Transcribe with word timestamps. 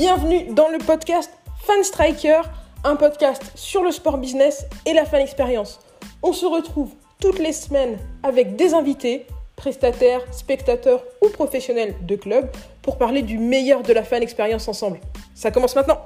Bienvenue 0.00 0.54
dans 0.54 0.68
le 0.68 0.78
podcast 0.78 1.28
Fan 1.64 1.82
Striker, 1.82 2.42
un 2.84 2.94
podcast 2.94 3.42
sur 3.56 3.82
le 3.82 3.90
sport 3.90 4.18
business 4.18 4.64
et 4.86 4.92
la 4.92 5.04
fan 5.04 5.20
expérience. 5.20 5.80
On 6.22 6.32
se 6.32 6.46
retrouve 6.46 6.92
toutes 7.20 7.40
les 7.40 7.52
semaines 7.52 7.98
avec 8.22 8.54
des 8.54 8.74
invités, 8.74 9.26
prestataires, 9.56 10.22
spectateurs 10.32 11.02
ou 11.20 11.30
professionnels 11.30 11.96
de 12.06 12.14
club 12.14 12.48
pour 12.80 12.96
parler 12.96 13.22
du 13.22 13.38
meilleur 13.38 13.82
de 13.82 13.92
la 13.92 14.04
fan 14.04 14.22
expérience 14.22 14.68
ensemble. 14.68 15.00
Ça 15.34 15.50
commence 15.50 15.74
maintenant. 15.74 15.98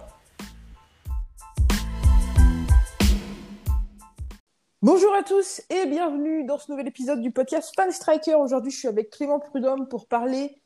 Bonjour 4.81 5.15
à 5.15 5.23
tous 5.23 5.61
et 5.69 5.85
bienvenue 5.85 6.45
dans 6.47 6.57
ce 6.57 6.71
nouvel 6.71 6.87
épisode 6.87 7.21
du 7.21 7.31
podcast 7.31 7.75
Fan 7.77 7.91
Striker. 7.91 8.37
Aujourd'hui, 8.37 8.71
je 8.71 8.79
suis 8.79 8.89
avec 8.89 9.11
Clément 9.11 9.39
Prudhomme 9.39 9.87
pour 9.87 10.07
parler 10.07 10.62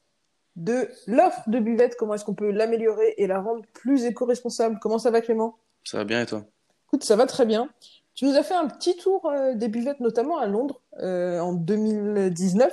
de 0.56 0.88
l'offre 1.06 1.48
de 1.48 1.58
buvette, 1.58 1.96
comment 1.96 2.14
est-ce 2.14 2.24
qu'on 2.24 2.34
peut 2.34 2.50
l'améliorer 2.50 3.14
et 3.18 3.26
la 3.26 3.40
rendre 3.40 3.62
plus 3.72 4.04
éco-responsable. 4.04 4.78
Comment 4.80 4.98
ça 4.98 5.10
va 5.10 5.20
Clément? 5.20 5.58
Ça 5.84 5.98
va 5.98 6.04
bien 6.04 6.22
et 6.22 6.26
toi? 6.26 6.44
Écoute, 6.88 7.04
ça 7.04 7.16
va 7.16 7.26
très 7.26 7.46
bien. 7.46 7.68
Tu 8.14 8.24
nous 8.24 8.34
as 8.34 8.42
fait 8.42 8.54
un 8.54 8.66
petit 8.66 8.96
tour 8.96 9.26
euh, 9.26 9.54
des 9.54 9.68
buvettes, 9.68 10.00
notamment 10.00 10.38
à 10.38 10.46
Londres, 10.46 10.80
euh, 11.00 11.38
en 11.40 11.52
2019. 11.52 12.72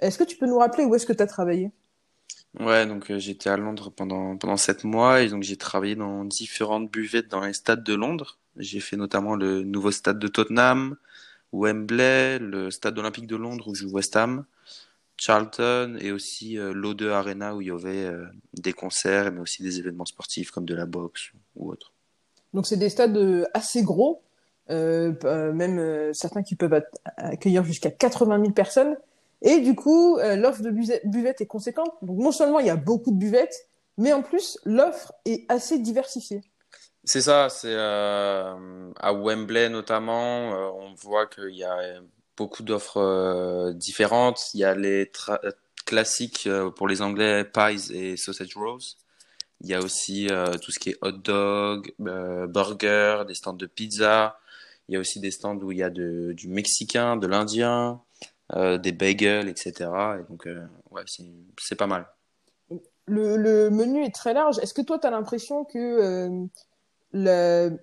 Est-ce 0.00 0.18
que 0.18 0.24
tu 0.24 0.36
peux 0.36 0.46
nous 0.46 0.58
rappeler 0.58 0.84
où 0.84 0.94
est-ce 0.94 1.06
que 1.06 1.12
tu 1.12 1.22
as 1.22 1.26
travaillé? 1.28 1.70
Ouais, 2.58 2.86
donc 2.86 3.10
euh, 3.10 3.18
j'étais 3.18 3.50
à 3.50 3.56
Londres 3.56 3.90
pendant, 3.90 4.36
pendant 4.36 4.56
sept 4.56 4.84
mois 4.84 5.22
et 5.22 5.28
donc 5.28 5.42
j'ai 5.42 5.56
travaillé 5.56 5.96
dans 5.96 6.24
différentes 6.24 6.90
buvettes 6.90 7.28
dans 7.28 7.40
les 7.40 7.52
stades 7.52 7.82
de 7.82 7.94
Londres. 7.94 8.38
J'ai 8.56 8.80
fait 8.80 8.96
notamment 8.96 9.34
le 9.34 9.62
nouveau 9.62 9.90
stade 9.90 10.18
de 10.18 10.28
Tottenham, 10.28 10.96
Wembley, 11.52 12.38
le 12.38 12.70
stade 12.70 12.98
olympique 12.98 13.26
de 13.26 13.36
Londres 13.36 13.68
où 13.68 13.74
joue 13.74 13.90
West 13.90 14.16
Ham, 14.16 14.44
Charlton 15.16 15.96
et 16.00 16.12
aussi 16.12 16.58
euh, 16.58 16.72
l'O2 16.72 17.08
Arena 17.10 17.54
où 17.54 17.60
il 17.60 17.68
y 17.68 17.70
avait 17.70 18.04
euh, 18.04 18.26
des 18.54 18.72
concerts 18.72 19.32
mais 19.32 19.40
aussi 19.40 19.62
des 19.62 19.78
événements 19.78 20.06
sportifs 20.06 20.50
comme 20.50 20.64
de 20.64 20.74
la 20.74 20.86
boxe 20.86 21.32
ou 21.56 21.70
autre. 21.70 21.92
Donc 22.52 22.66
c'est 22.66 22.76
des 22.76 22.88
stades 22.88 23.16
euh, 23.16 23.44
assez 23.52 23.82
gros, 23.82 24.22
euh, 24.70 25.12
même 25.52 25.78
euh, 25.78 26.12
certains 26.12 26.42
qui 26.42 26.54
peuvent 26.54 26.80
accueillir 27.16 27.64
jusqu'à 27.64 27.90
80 27.90 28.40
000 28.40 28.52
personnes. 28.52 28.96
Et 29.42 29.60
du 29.60 29.74
coup, 29.74 30.16
euh, 30.18 30.36
l'offre 30.36 30.62
de 30.62 30.70
buvettes 30.70 31.40
est 31.40 31.46
conséquente. 31.46 31.92
Donc 32.00 32.18
non 32.18 32.32
seulement 32.32 32.60
il 32.60 32.66
y 32.66 32.70
a 32.70 32.76
beaucoup 32.76 33.10
de 33.10 33.18
buvettes, 33.18 33.68
mais 33.98 34.12
en 34.12 34.22
plus 34.22 34.58
l'offre 34.64 35.12
est 35.26 35.44
assez 35.50 35.78
diversifiée. 35.78 36.42
C'est 37.04 37.20
ça, 37.20 37.48
c'est 37.50 37.68
euh, 37.68 38.90
à 38.98 39.12
Wembley 39.12 39.68
notamment, 39.68 40.54
euh, 40.54 40.70
on 40.74 40.94
voit 40.94 41.26
qu'il 41.26 41.54
y 41.54 41.64
a 41.64 41.76
beaucoup 42.36 42.62
d'offres 42.62 43.00
euh, 43.00 43.72
différentes. 43.72 44.50
Il 44.54 44.60
y 44.60 44.64
a 44.64 44.74
les 44.74 45.10
euh, 45.28 45.50
classiques 45.84 46.46
euh, 46.46 46.70
pour 46.70 46.88
les 46.88 47.02
Anglais, 47.02 47.44
pies 47.44 47.92
et 47.92 48.16
sausage 48.16 48.54
rolls. 48.56 48.80
Il 49.60 49.68
y 49.68 49.74
a 49.74 49.80
aussi 49.80 50.28
tout 50.60 50.72
ce 50.72 50.78
qui 50.78 50.90
est 50.90 50.98
hot 51.00 51.12
dog, 51.12 51.94
burger, 51.98 53.22
des 53.26 53.34
stands 53.34 53.54
de 53.54 53.66
pizza. 53.66 54.38
Il 54.88 54.94
y 54.94 54.96
a 54.96 55.00
aussi 55.00 55.20
des 55.20 55.30
stands 55.30 55.56
où 55.56 55.72
il 55.72 55.78
y 55.78 55.82
a 55.82 55.88
du 55.88 56.48
mexicain, 56.48 57.16
de 57.16 57.26
l'indien, 57.26 58.02
des 58.52 58.92
bagels, 58.92 59.48
etc. 59.48 60.18
Et 60.20 60.30
donc, 60.30 60.46
ouais, 60.90 61.02
c'est 61.06 61.76
pas 61.76 61.86
mal. 61.86 62.06
Le, 63.06 63.70
menu 63.70 64.04
est 64.04 64.14
très 64.14 64.34
large. 64.34 64.58
Est-ce 64.58 64.74
que 64.74 64.82
toi, 64.82 64.98
tu 64.98 65.06
as 65.06 65.10
l'impression 65.10 65.64
que 65.64 66.46
le- 67.12 67.78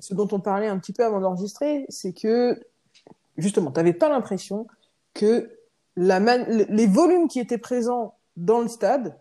ce 0.00 0.14
dont 0.14 0.28
on 0.32 0.40
parlait 0.40 0.68
un 0.68 0.78
petit 0.78 0.92
peu 0.92 1.04
avant 1.04 1.20
d'enregistrer, 1.20 1.86
c'est 1.88 2.12
que 2.12 2.60
justement, 3.38 3.70
tu 3.70 3.78
n'avais 3.78 3.92
pas 3.92 4.08
l'impression 4.08 4.66
que 5.14 5.50
les 5.96 6.86
volumes 6.86 7.28
qui 7.28 7.40
étaient 7.40 7.58
présents 7.58 8.14
dans 8.36 8.60
le 8.60 8.68
stade 8.68 9.18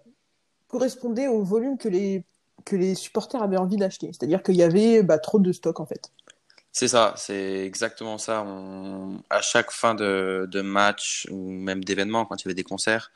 correspondaient 0.68 1.28
aux 1.28 1.44
volumes 1.44 1.78
que 1.78 1.88
les, 1.88 2.24
que 2.66 2.76
les 2.76 2.94
supporters 2.94 3.42
avaient 3.42 3.58
envie 3.58 3.78
d'acheter. 3.78 4.12
C'est-à-dire 4.12 4.44
qu'il 4.44 4.56
y 4.56 4.64
avait 4.64 5.02
bah, 5.02 5.18
trop 5.18 5.40
de 5.40 5.52
stock 5.52 5.80
en 5.80 5.86
fait. 5.86 6.12
C'est 6.72 6.90
ça, 6.90 7.16
c'est 7.18 7.66
exactement 7.66 8.20
ça. 8.20 8.46
À 9.32 9.42
chaque 9.42 9.72
fin 9.72 9.96
de, 9.96 10.62
match 10.62 11.28
ou 11.32 11.50
même 11.50 11.84
d'événement, 11.84 12.26
quand 12.26 12.36
il 12.36 12.46
y 12.46 12.48
avait 12.50 12.54
des 12.54 12.64
concerts, 12.64 13.12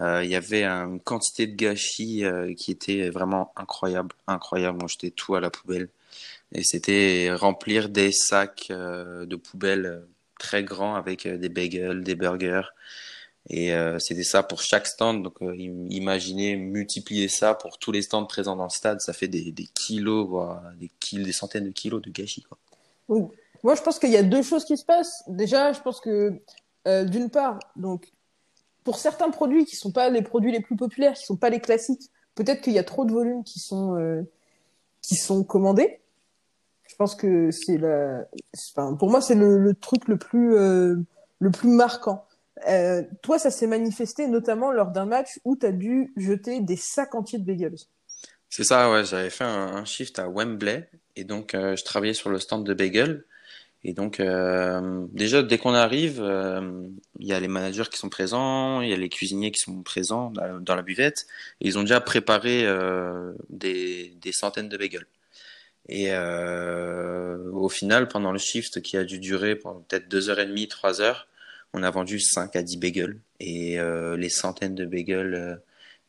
euh, 0.00 0.24
il 0.24 0.30
y 0.30 0.34
avait 0.34 0.64
une 0.64 0.98
quantité 0.98 1.46
de 1.46 1.54
gâchis 1.54 2.24
euh, 2.24 2.52
qui 2.54 2.72
était 2.72 3.08
vraiment 3.10 3.52
incroyable, 3.54 4.12
incroyable. 4.26 4.78
On 4.82 4.88
jetait 4.88 5.12
tout 5.12 5.36
à 5.36 5.40
la 5.40 5.50
poubelle 5.50 5.88
et 6.52 6.62
c'était 6.64 7.32
remplir 7.32 7.88
des 7.90 8.10
sacs 8.12 8.66
euh, 8.70 9.24
de 9.24 9.36
poubelle 9.36 10.02
très 10.38 10.64
grands 10.64 10.94
avec 10.94 11.26
euh, 11.26 11.38
des 11.38 11.48
bagels, 11.48 12.02
des 12.02 12.14
burgers. 12.14 12.68
Et 13.48 13.72
euh, 13.74 13.98
c'était 13.98 14.24
ça 14.24 14.42
pour 14.42 14.60
chaque 14.60 14.86
stand. 14.86 15.22
Donc 15.22 15.40
euh, 15.42 15.52
im- 15.52 15.86
imaginez 15.90 16.56
multiplier 16.56 17.28
ça 17.28 17.54
pour 17.54 17.78
tous 17.78 17.92
les 17.92 18.02
stands 18.02 18.26
présents 18.26 18.56
dans 18.56 18.64
le 18.64 18.70
stade, 18.70 19.00
ça 19.00 19.12
fait 19.12 19.28
des, 19.28 19.52
kilos, 19.74 20.28
voire 20.28 20.62
des 20.78 20.90
kilos, 21.00 21.26
des 21.26 21.32
centaines 21.32 21.64
de 21.64 21.70
kilos 21.70 22.02
de 22.02 22.10
gâchis, 22.10 22.44
moi, 23.62 23.74
je 23.74 23.82
pense 23.82 23.98
qu'il 23.98 24.10
y 24.10 24.16
a 24.16 24.22
deux 24.22 24.42
choses 24.42 24.64
qui 24.64 24.76
se 24.76 24.84
passent. 24.84 25.24
Déjà, 25.26 25.72
je 25.72 25.80
pense 25.80 26.00
que 26.00 26.40
d'une 26.84 27.30
part, 27.30 27.58
donc 27.74 28.12
pour 28.84 28.98
certains 28.98 29.30
produits 29.30 29.64
qui 29.64 29.74
sont 29.74 29.90
pas 29.90 30.08
les 30.10 30.22
produits 30.22 30.52
les 30.52 30.60
plus 30.60 30.76
populaires, 30.76 31.14
qui 31.14 31.24
sont 31.24 31.36
pas 31.36 31.50
les 31.50 31.58
classiques, 31.60 32.10
peut-être 32.34 32.60
qu'il 32.60 32.74
y 32.74 32.78
a 32.78 32.84
trop 32.84 33.04
de 33.04 33.12
volumes 33.12 33.42
qui 33.42 33.58
sont 33.58 34.24
qui 35.02 35.16
sont 35.16 35.42
commandés. 35.42 36.00
Je 36.96 36.98
pense 36.98 37.14
que 37.14 37.50
c'est 37.50 37.76
la, 37.76 38.24
pour 38.98 39.10
moi, 39.10 39.20
c'est 39.20 39.34
le, 39.34 39.74
truc 39.74 40.08
le 40.08 40.16
plus 40.16 40.56
euh, 40.56 40.94
le 41.40 41.50
plus 41.50 41.68
marquant. 41.68 42.24
Euh, 42.68 43.02
toi, 43.20 43.38
ça 43.38 43.50
s'est 43.50 43.66
manifesté 43.66 44.28
notamment 44.28 44.72
lors 44.72 44.92
d'un 44.92 45.04
match 45.04 45.38
où 45.44 45.56
tu 45.56 45.66
as 45.66 45.72
dû 45.72 46.14
jeter 46.16 46.60
des 46.60 46.76
sacs 46.76 47.14
entiers 47.14 47.38
de 47.38 47.44
bagels. 47.44 47.76
C'est 48.48 48.64
ça, 48.64 48.90
ouais, 48.90 49.04
j'avais 49.04 49.28
fait 49.28 49.44
un, 49.44 49.84
shift 49.84 50.18
à 50.18 50.26
Wembley 50.30 50.88
et 51.16 51.24
donc 51.24 51.54
euh, 51.54 51.76
je 51.76 51.84
travaillais 51.84 52.14
sur 52.14 52.30
le 52.30 52.38
stand 52.38 52.64
de 52.64 52.72
bagel. 52.72 53.26
Et 53.84 53.92
donc, 53.92 54.22
déjà, 55.12 55.42
dès 55.42 55.58
qu'on 55.58 55.74
arrive, 55.74 56.16
il 57.20 57.26
y 57.26 57.34
a 57.34 57.38
les 57.38 57.46
managers 57.46 57.84
qui 57.92 57.98
sont 57.98 58.08
présents, 58.08 58.80
il 58.80 58.88
y 58.88 58.94
a 58.94 58.96
les 58.96 59.10
cuisiniers 59.10 59.52
qui 59.52 59.60
sont 59.60 59.82
présents 59.82 60.32
dans 60.60 60.74
la, 60.74 60.82
buvette, 60.82 61.26
et 61.60 61.68
ils 61.68 61.78
ont 61.78 61.82
déjà 61.82 62.00
préparé 62.00 62.66
des, 63.48 64.16
des 64.20 64.32
centaines 64.32 64.68
de 64.68 64.76
bagels. 64.76 65.06
Et 65.88 66.08
euh, 66.12 67.50
au 67.52 67.68
final, 67.68 68.08
pendant 68.08 68.32
le 68.32 68.38
shift 68.38 68.82
qui 68.82 68.96
a 68.96 69.04
dû 69.04 69.18
durer 69.18 69.56
peut-être 69.56 70.08
deux 70.08 70.30
heures 70.30 70.40
et 70.40 70.46
demie, 70.46 70.68
trois 70.68 71.00
heures, 71.00 71.28
on 71.72 71.82
a 71.82 71.90
vendu 71.90 72.18
5 72.20 72.56
à 72.56 72.62
10 72.62 72.76
bagels. 72.78 73.20
Et 73.40 73.78
euh, 73.78 74.16
les 74.16 74.28
centaines 74.30 74.74
de 74.74 74.84
bagels, 74.86 75.34
euh, 75.34 75.56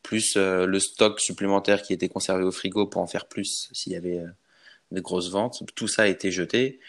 plus 0.02 0.34
euh, 0.36 0.66
le 0.66 0.80
stock 0.80 1.20
supplémentaire 1.20 1.82
qui 1.82 1.92
était 1.92 2.08
conservé 2.08 2.44
au 2.44 2.52
frigo 2.52 2.86
pour 2.86 3.02
en 3.02 3.06
faire 3.06 3.26
plus 3.26 3.68
s'il 3.72 3.92
y 3.92 3.96
avait 3.96 4.18
euh, 4.18 4.28
de 4.92 5.00
grosses 5.00 5.30
ventes, 5.30 5.62
tout 5.76 5.88
ça 5.88 6.02
a 6.04 6.06
été 6.08 6.30
jeté. 6.32 6.80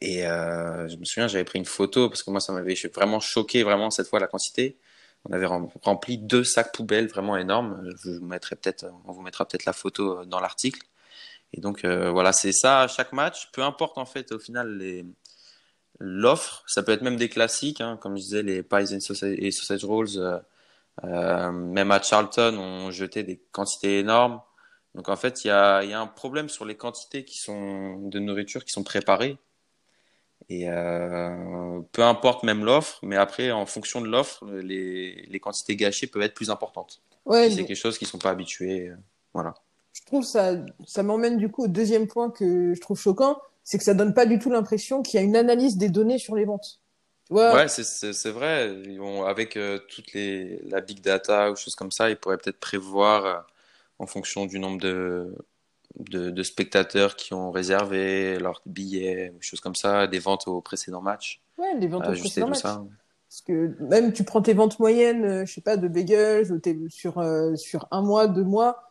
Et 0.00 0.26
euh, 0.26 0.88
je 0.88 0.96
me 0.96 1.04
souviens, 1.04 1.28
j'avais 1.28 1.44
pris 1.44 1.58
une 1.58 1.64
photo 1.64 2.08
parce 2.08 2.22
que 2.22 2.30
moi, 2.30 2.40
ça 2.40 2.52
m'avait 2.52 2.74
vraiment 2.94 3.20
choqué, 3.20 3.62
vraiment, 3.64 3.90
cette 3.90 4.06
fois, 4.08 4.20
la 4.20 4.28
quantité. 4.28 4.76
On 5.24 5.32
avait 5.32 5.46
rem- 5.46 5.68
rempli 5.82 6.18
deux 6.18 6.44
sacs 6.44 6.72
poubelles 6.74 7.08
vraiment 7.08 7.36
énormes. 7.36 7.82
Je 8.04 8.10
vous 8.12 8.24
mettrai 8.26 8.56
peut-être, 8.56 8.86
on 9.06 9.12
vous 9.12 9.22
mettra 9.22 9.46
peut-être 9.46 9.64
la 9.64 9.72
photo 9.72 10.24
dans 10.24 10.40
l'article. 10.40 10.80
Et 11.54 11.60
donc, 11.60 11.84
euh, 11.84 12.10
voilà, 12.10 12.32
c'est 12.32 12.52
ça 12.52 12.82
à 12.82 12.88
chaque 12.88 13.12
match. 13.12 13.50
Peu 13.52 13.62
importe, 13.62 13.98
en 13.98 14.06
fait, 14.06 14.32
au 14.32 14.38
final, 14.38 14.76
les, 14.76 15.06
l'offre. 15.98 16.62
Ça 16.66 16.82
peut 16.82 16.92
être 16.92 17.02
même 17.02 17.16
des 17.16 17.28
classiques, 17.28 17.80
hein, 17.80 17.98
comme 18.00 18.16
je 18.16 18.22
disais, 18.22 18.42
les 18.42 18.62
pies 18.62 18.94
and 18.94 19.00
sausage, 19.00 19.36
et 19.38 19.50
sausage 19.50 19.84
rolls. 19.84 20.08
euh, 20.16 20.38
euh, 21.04 21.52
même 21.52 21.90
à 21.92 22.02
Charlton, 22.02 22.56
on 22.58 22.90
jetait 22.90 23.22
des 23.22 23.40
quantités 23.52 24.00
énormes. 24.00 24.40
Donc 24.94 25.08
en 25.08 25.16
fait, 25.16 25.44
il 25.44 25.48
y 25.48 25.50
a, 25.50 25.84
il 25.84 25.90
y 25.90 25.92
a 25.92 26.00
un 26.00 26.06
problème 26.08 26.48
sur 26.48 26.64
les 26.64 26.76
quantités 26.76 27.24
qui 27.24 27.38
sont 27.38 27.98
de 28.08 28.18
nourriture 28.18 28.64
qui 28.64 28.72
sont 28.72 28.82
préparées. 28.82 29.38
Et 30.48 30.66
peu 30.66 32.02
importe 32.02 32.42
même 32.42 32.64
l'offre, 32.64 32.98
mais 33.02 33.16
après, 33.16 33.52
en 33.52 33.66
fonction 33.66 34.00
de 34.00 34.08
l'offre, 34.08 34.46
les, 34.46 35.26
les 35.28 35.40
quantités 35.40 35.76
gâchées 35.76 36.06
peuvent 36.06 36.22
être 36.22 36.34
plus 36.34 36.50
importantes. 36.50 37.02
Ouais, 37.26 37.50
c'est 37.50 37.64
quelque 37.64 37.76
chose 37.76 37.98
qui 37.98 38.06
sont 38.06 38.18
pas 38.18 38.30
habitués. 38.30 38.90
Voilà. 39.34 39.54
Je 40.00 40.04
trouve 40.06 40.24
ça, 40.24 40.54
ça 40.86 41.02
m'emmène 41.02 41.36
du 41.38 41.50
coup 41.50 41.64
au 41.64 41.68
deuxième 41.68 42.06
point 42.06 42.30
que 42.30 42.74
je 42.74 42.80
trouve 42.80 42.98
choquant, 43.00 43.40
c'est 43.64 43.78
que 43.78 43.84
ça 43.84 43.94
donne 43.94 44.14
pas 44.14 44.26
du 44.26 44.38
tout 44.38 44.50
l'impression 44.50 45.02
qu'il 45.02 45.20
y 45.20 45.22
a 45.22 45.26
une 45.26 45.36
analyse 45.36 45.76
des 45.76 45.88
données 45.90 46.18
sur 46.18 46.34
les 46.36 46.44
ventes. 46.44 46.80
Tu 47.26 47.34
vois, 47.34 47.60
Ouais, 47.60 47.66
c'est 47.68 48.30
vrai. 48.30 48.74
Ils 48.84 48.98
vont- 48.98 49.24
avec 49.24 49.56
euh, 49.56 49.78
toutes 49.88 50.12
les 50.12 50.58
la 50.64 50.80
big 50.82 51.00
data 51.00 51.50
ou 51.50 51.56
choses 51.56 51.74
comme 51.76 51.90
ça, 51.90 52.10
ils 52.10 52.16
pourraient 52.18 52.36
peut-être 52.36 52.60
prévoir 52.60 53.24
euh, 53.24 53.40
en 53.98 54.06
fonction 54.06 54.44
du 54.46 54.58
nombre 54.58 54.78
de, 54.80 55.34
de 55.98 56.30
de 56.30 56.42
spectateurs 56.44 57.16
qui 57.16 57.34
ont 57.34 57.50
réservé 57.52 58.38
leurs 58.40 58.62
billets 58.66 59.30
ou 59.36 59.42
choses 59.42 59.60
comme 59.60 59.76
ça, 59.76 60.06
des 60.08 60.20
ventes 60.20 60.48
au 60.48 60.60
précédent 60.62 61.02
match, 61.02 61.42
ouais, 61.58 61.74
les 61.78 61.88
ventes 61.88 62.08
au 62.08 62.12
ajuster 62.12 62.44
précédent 62.44 62.48
match. 62.48 62.62
ça. 62.62 62.84
Parce 63.28 63.42
que 63.42 63.76
même 63.82 64.12
tu 64.12 64.24
prends 64.24 64.42
tes 64.42 64.54
ventes 64.54 64.78
moyennes, 64.78 65.24
euh, 65.24 65.46
je 65.46 65.52
sais 65.54 65.60
pas, 65.60 65.76
de 65.76 65.88
bagels, 65.88 66.52
ou 66.52 66.58
t'es 66.58 66.76
sur, 66.88 67.18
euh, 67.18 67.56
sur 67.56 67.86
un 67.90 68.02
mois, 68.02 68.26
deux 68.26 68.44
mois, 68.44 68.82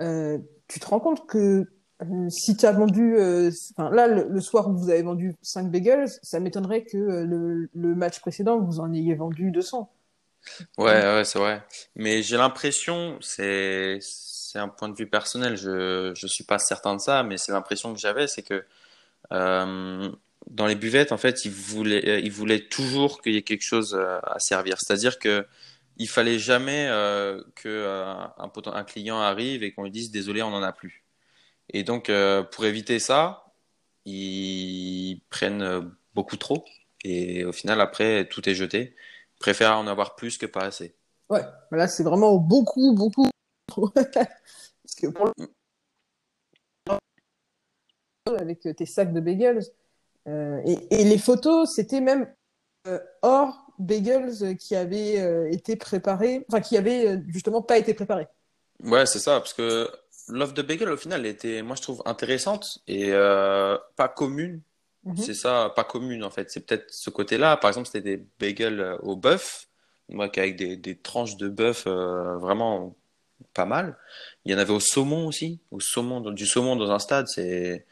euh, 0.00 0.38
tu 0.68 0.80
te 0.80 0.86
rends 0.86 1.00
compte 1.00 1.26
que 1.26 1.66
euh, 2.02 2.28
si 2.28 2.56
tu 2.56 2.66
as 2.66 2.72
vendu, 2.72 3.16
euh, 3.16 3.50
là, 3.78 4.06
le, 4.06 4.40
soir 4.40 4.68
où 4.68 4.76
vous 4.76 4.90
avez 4.90 5.02
vendu 5.02 5.34
5 5.42 5.70
bagels, 5.70 6.08
ça 6.22 6.40
m'étonnerait 6.40 6.84
que 6.84 6.96
euh, 6.96 7.68
le, 7.72 7.94
match 7.94 8.20
précédent, 8.20 8.60
vous 8.60 8.80
en 8.80 8.92
ayez 8.92 9.14
vendu 9.14 9.50
200. 9.50 9.90
Ouais, 10.78 10.84
ouais, 10.84 11.24
c'est 11.24 11.38
vrai. 11.38 11.62
Mais 11.94 12.22
j'ai 12.22 12.36
l'impression, 12.36 13.18
c'est 13.20 13.98
un 14.54 14.68
point 14.68 14.88
de 14.88 14.94
vue 14.94 15.08
personnel, 15.08 15.56
je 15.56 16.12
je 16.14 16.26
suis 16.26 16.44
pas 16.44 16.58
certain 16.58 16.94
de 16.94 17.00
ça, 17.00 17.22
mais 17.22 17.36
c'est 17.36 17.52
l'impression 17.52 17.92
que 17.92 17.98
j'avais, 17.98 18.26
c'est 18.26 18.42
que 18.42 18.64
euh, 19.32 20.08
dans 20.50 20.66
les 20.66 20.76
buvettes, 20.76 21.12
en 21.12 21.16
fait, 21.16 21.44
ils 21.44 21.50
voulaient 21.50 22.22
ils 22.22 22.30
voulaient 22.30 22.68
toujours 22.68 23.22
qu'il 23.22 23.34
y 23.34 23.36
ait 23.38 23.42
quelque 23.42 23.64
chose 23.64 23.98
à 24.22 24.38
servir. 24.38 24.78
C'est-à-dire 24.80 25.18
que 25.18 25.46
il 25.96 26.08
fallait 26.08 26.38
jamais 26.38 26.86
euh, 26.88 27.42
que 27.54 27.68
euh, 27.68 28.04
un, 28.04 28.50
un 28.66 28.84
client 28.84 29.18
arrive 29.18 29.62
et 29.62 29.72
qu'on 29.72 29.84
lui 29.84 29.90
dise 29.90 30.10
désolé, 30.10 30.42
on 30.42 30.50
n'en 30.50 30.62
a 30.62 30.72
plus. 30.72 31.04
Et 31.70 31.84
donc, 31.84 32.10
euh, 32.10 32.42
pour 32.42 32.64
éviter 32.64 32.98
ça, 32.98 33.52
ils 34.04 35.22
prennent 35.30 35.92
beaucoup 36.14 36.36
trop. 36.36 36.64
Et 37.04 37.44
au 37.44 37.52
final, 37.52 37.80
après, 37.80 38.28
tout 38.28 38.48
est 38.48 38.54
jeté. 38.54 38.94
Ils 39.36 39.40
préfèrent 39.40 39.78
en 39.78 39.86
avoir 39.86 40.16
plus 40.16 40.38
que 40.38 40.46
pas 40.46 40.64
assez. 40.64 40.94
Ouais, 41.28 41.42
là, 41.72 41.88
c'est 41.88 42.04
vraiment 42.04 42.36
beaucoup, 42.36 42.94
beaucoup. 42.94 43.28
Parce 43.74 44.94
que 44.96 45.08
pour 45.08 45.26
le... 45.26 45.46
avec 48.38 48.60
tes 48.76 48.86
sacs 48.86 49.12
de 49.12 49.20
bagels, 49.20 49.62
euh, 50.28 50.60
et, 50.64 51.00
et, 51.00 51.04
les 51.04 51.18
photos, 51.18 51.72
c'était 51.72 52.00
même 52.00 52.32
euh, 52.86 52.98
hors 53.22 53.65
bagels 53.78 54.56
qui 54.58 54.74
avaient 54.76 55.20
euh, 55.20 55.50
été 55.50 55.76
préparés, 55.76 56.44
enfin 56.48 56.60
qui 56.60 56.76
avaient 56.76 57.20
justement 57.28 57.62
pas 57.62 57.78
été 57.78 57.94
préparés. 57.94 58.28
Ouais, 58.82 59.06
c'est 59.06 59.18
ça, 59.18 59.40
parce 59.40 59.54
que 59.54 59.88
l'offre 60.28 60.54
de 60.54 60.62
bagel 60.62 60.90
au 60.90 60.96
final 60.96 61.24
était, 61.26 61.62
moi 61.62 61.76
je 61.76 61.82
trouve 61.82 62.02
intéressante 62.04 62.78
et 62.86 63.12
euh, 63.12 63.76
pas 63.96 64.08
commune. 64.08 64.60
Mm 65.04 65.12
-hmm. 65.12 65.22
C'est 65.24 65.34
ça, 65.34 65.72
pas 65.76 65.84
commune 65.84 66.24
en 66.24 66.30
fait. 66.30 66.50
C'est 66.50 66.66
peut-être 66.66 66.86
ce 66.90 67.10
côté-là. 67.10 67.56
Par 67.56 67.70
exemple, 67.70 67.86
c'était 67.86 68.16
des 68.16 68.24
bagels 68.40 68.98
au 69.02 69.16
bœuf, 69.16 69.68
moi 70.08 70.28
avec 70.36 70.56
des, 70.56 70.76
des 70.76 70.96
tranches 70.96 71.36
de 71.36 71.48
bœuf 71.48 71.84
euh, 71.86 72.36
vraiment 72.38 72.96
pas 73.54 73.66
mal. 73.66 73.96
Il 74.44 74.52
y 74.52 74.54
en 74.54 74.58
avait 74.58 74.72
au 74.72 74.80
saumon 74.80 75.26
aussi, 75.26 75.60
au 75.70 75.80
saumon, 75.80 76.20
du 76.32 76.46
saumon 76.46 76.76
dans 76.76 76.90
un 76.90 76.98
stade, 76.98 77.26
c'est 77.28 77.86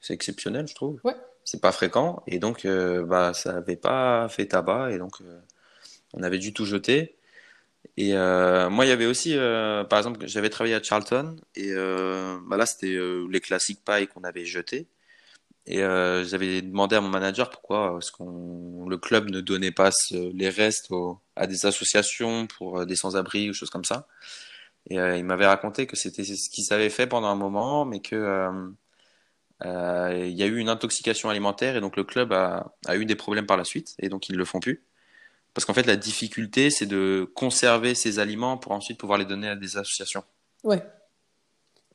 c'est 0.00 0.14
exceptionnel, 0.14 0.66
je 0.66 0.74
trouve. 0.74 0.98
Ouais 1.04 1.16
c'est 1.50 1.60
pas 1.60 1.72
fréquent. 1.72 2.22
Et 2.28 2.38
donc 2.38 2.64
euh, 2.64 3.04
bah 3.04 3.34
ça 3.34 3.56
avait 3.56 3.76
pas 3.76 4.28
fait 4.28 4.46
tabac 4.46 4.92
et 4.92 4.98
donc 4.98 5.20
euh, 5.20 5.40
on 6.14 6.22
avait 6.22 6.38
dû 6.38 6.52
tout 6.54 6.64
jeter. 6.64 7.16
Et 7.96 8.16
euh, 8.16 8.70
moi 8.70 8.86
il 8.86 8.88
y 8.90 8.92
avait 8.92 9.06
aussi 9.06 9.36
euh, 9.36 9.84
par 9.84 9.98
exemple 9.98 10.26
j'avais 10.28 10.50
travaillé 10.50 10.76
à 10.76 10.82
Charlton 10.82 11.36
et 11.56 11.74
bah 11.74 12.56
là 12.56 12.66
c'était 12.66 12.96
les 13.30 13.40
classiques 13.40 13.84
pailles 13.84 14.06
qu'on 14.08 14.22
avait 14.24 14.44
jetés. 14.46 14.88
Et 15.66 15.78
j'avais 15.78 16.62
demandé 16.62 16.96
à 16.96 17.00
mon 17.00 17.08
manager 17.08 17.50
pourquoi 17.50 17.96
est-ce 17.98 18.12
qu'on 18.12 18.88
le 18.88 18.98
club 18.98 19.30
ne 19.30 19.40
donnait 19.40 19.72
pas 19.72 19.90
les 20.12 20.50
restes 20.50 20.90
aux, 20.90 21.20
à 21.36 21.46
des 21.46 21.66
associations 21.66 22.46
pour 22.46 22.86
des 22.86 22.96
sans-abri 22.96 23.50
ou 23.50 23.54
choses 23.54 23.70
comme 23.70 23.84
ça. 23.84 24.08
Et 24.90 24.96
il 24.96 25.24
m'avait 25.24 25.46
raconté 25.46 25.86
que 25.86 25.96
c'était 25.96 26.24
ce 26.24 26.50
qu'ils 26.50 26.72
avaient 26.72 26.90
fait 26.90 27.06
pendant 27.06 27.28
un 27.28 27.36
moment 27.36 27.84
mais 27.84 28.00
que 28.00 28.72
euh, 29.64 30.26
il 30.26 30.36
y 30.36 30.42
a 30.42 30.46
eu 30.46 30.58
une 30.58 30.68
intoxication 30.68 31.28
alimentaire 31.28 31.76
et 31.76 31.80
donc 31.80 31.96
le 31.96 32.04
club 32.04 32.32
a, 32.32 32.74
a, 32.86 32.96
eu 32.96 33.04
des 33.04 33.16
problèmes 33.16 33.46
par 33.46 33.56
la 33.56 33.64
suite 33.64 33.94
et 33.98 34.08
donc 34.08 34.28
ils 34.28 34.32
ne 34.32 34.38
le 34.38 34.44
font 34.44 34.60
plus. 34.60 34.82
Parce 35.54 35.64
qu'en 35.64 35.74
fait, 35.74 35.86
la 35.86 35.96
difficulté, 35.96 36.70
c'est 36.70 36.86
de 36.86 37.28
conserver 37.34 37.94
ces 37.94 38.18
aliments 38.18 38.56
pour 38.56 38.72
ensuite 38.72 38.98
pouvoir 38.98 39.18
les 39.18 39.24
donner 39.24 39.48
à 39.48 39.56
des 39.56 39.76
associations. 39.76 40.22
Ouais. 40.62 40.82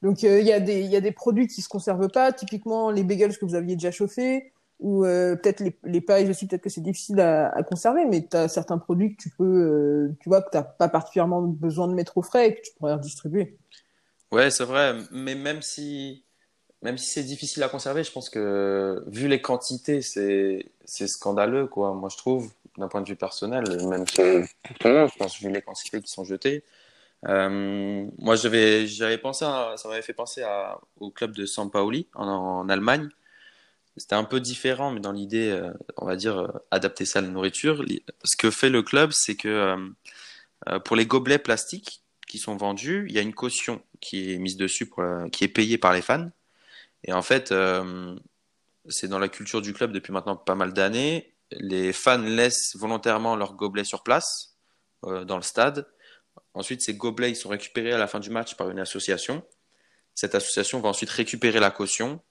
Donc 0.01 0.23
il 0.23 0.29
euh, 0.29 0.41
y, 0.41 0.47
y, 0.47 0.95
a 0.95 1.01
des 1.01 1.12
produits 1.12 1.47
qui 1.47 1.62
ne 1.62 1.63
se 1.63 1.69
conservent 1.69 2.09
pas, 2.09 2.33
typiquement 2.33 2.91
les 2.91 3.03
bagels 3.03 3.38
que 3.38 3.45
vous 3.45 3.56
aviez 3.56 3.75
déjà 3.75 3.91
chauffés, 3.91 4.51
ou 4.79 5.06
euh, 5.06 5.35
peut-être 5.35 5.62
les, 5.62 5.75
les 5.85 6.01
pailles 6.01 6.29
aussi, 6.29 6.47
peut-être 6.47 6.62
que 6.62 6.69
c'est 6.69 6.81
difficile 6.81 7.19
à, 7.21 7.50
à, 7.50 7.63
conserver, 7.63 8.06
mais 8.06 8.27
tu 8.29 8.35
as 8.35 8.47
certains 8.50 8.77
produits 8.77 9.15
que 9.15 9.21
tu 9.21 9.29
peux, 9.29 9.44
euh, 9.44 10.17
tu 10.19 10.29
vois, 10.29 10.41
que 10.41 10.50
tu 10.51 10.57
n'as 10.57 10.63
pas 10.63 10.89
particulièrement 10.89 11.41
besoin 11.41 11.88
de 11.88 11.94
mettre 11.94 12.17
au 12.17 12.21
frais 12.21 12.50
et 12.50 12.56
que 12.56 12.62
tu 12.62 12.73
pourrais 12.77 12.94
redistribuer. 12.94 13.57
Ouais, 14.31 14.51
c'est 14.51 14.65
vrai, 14.65 14.95
mais 15.12 15.35
même 15.35 15.62
si 15.62 16.25
même 16.86 16.98
si 17.00 17.10
c'est 17.10 17.24
difficile 17.24 17.64
à 17.64 17.68
conserver, 17.68 18.04
je 18.04 18.12
pense 18.12 18.30
que 18.30 19.04
vu 19.08 19.28
les 19.28 19.42
quantités, 19.42 20.02
c'est 20.04 21.08
scandaleux 21.08 21.66
quoi. 21.66 21.94
Moi 21.94 22.10
je 22.10 22.18
trouve 22.18 22.52
d'un 22.78 22.88
point 22.88 23.02
de 23.02 23.10
vue 23.10 23.16
personnel, 23.16 23.64
même 23.90 24.06
pour 24.06 24.24
tout 24.80 24.88
le 24.88 24.94
monde, 24.94 25.10
je 25.12 25.18
pense 25.18 25.40
vu 25.42 25.50
les 25.52 25.64
quantités 25.64 26.00
qui 26.02 26.12
sont 26.12 26.24
jetées. 26.24 26.64
Euh, 27.28 28.06
moi 28.20 28.36
j'avais 28.36 28.86
j'avais 28.86 29.18
pensé, 29.18 29.46
à, 29.46 29.74
ça 29.78 29.90
m'avait 29.90 30.04
fait 30.04 30.14
penser 30.14 30.44
à, 30.44 30.80
au 31.00 31.10
club 31.10 31.32
de 31.36 31.48
San 31.48 31.72
Paoli 31.72 32.08
en, 32.14 32.28
en 32.28 32.70
Allemagne. 32.70 33.10
C'était 33.98 34.16
un 34.16 34.26
peu 34.26 34.40
différent, 34.40 34.92
mais 34.92 35.00
dans 35.00 35.14
l'idée, 35.14 35.50
euh, 35.50 35.72
on 35.98 36.06
va 36.06 36.18
dire, 36.18 36.38
euh, 36.38 36.48
adapter 36.70 37.06
ça 37.06 37.20
à 37.20 37.22
la 37.22 37.30
nourriture. 37.30 37.84
Ce 38.26 38.36
que 38.36 38.52
fait 38.52 38.70
le 38.70 38.84
club, 38.84 39.12
c'est 39.14 39.36
que 39.36 39.48
euh, 40.68 40.80
pour 40.80 40.96
les 40.98 41.06
gobelets 41.08 41.40
plastiques 41.40 42.04
qui 42.28 42.38
sont 42.38 42.58
vendus, 42.58 43.06
il 43.10 43.16
y 43.16 43.20
a 43.20 43.22
une 43.22 43.34
caution 43.34 43.82
qui 44.02 44.34
est 44.34 44.38
mise 44.38 44.58
dessus, 44.58 44.86
pour, 44.86 45.04
qui 45.32 45.46
est 45.46 45.48
payée 45.50 45.78
par 45.78 45.94
les 45.94 46.02
fans. 46.02 46.30
Et 47.06 47.13
en 47.13 47.22
fait, 47.22 47.52
euh, 47.52 48.16
c'est 48.90 49.07
dans 49.07 49.19
la 49.19 49.30
culture 49.30 49.62
du 49.62 49.74
club 49.74 49.92
depuis 49.92 50.12
maintenant 50.12 50.36
pas 50.36 50.56
mal 50.56 50.74
d'années. 50.74 51.34
Les 51.52 51.94
fans 51.94 52.18
laissent 52.18 52.75
volontairement 52.75 53.36
leurs 53.36 53.54
gobelets 53.54 53.84
sur 53.84 54.04
place, 54.04 54.57
euh, 55.06 55.24
dans 55.24 55.38
le 55.38 55.44
stade. 55.44 55.88
Ensuite, 56.54 56.81
ces 56.81 56.96
gobelets 56.96 57.36
sont 57.36 57.50
récupérés 57.50 57.94
à 57.94 57.98
la 57.98 58.07
fin 58.07 58.19
du 58.19 58.31
match 58.31 58.56
par 58.56 58.69
une 58.69 58.80
association. 58.80 59.44
Cette 60.16 60.34
association 60.34 60.81
va 60.81 60.90
ensuite 60.90 61.10
récupérer 61.12 61.60
la 61.60 61.72
caution. 61.72 62.22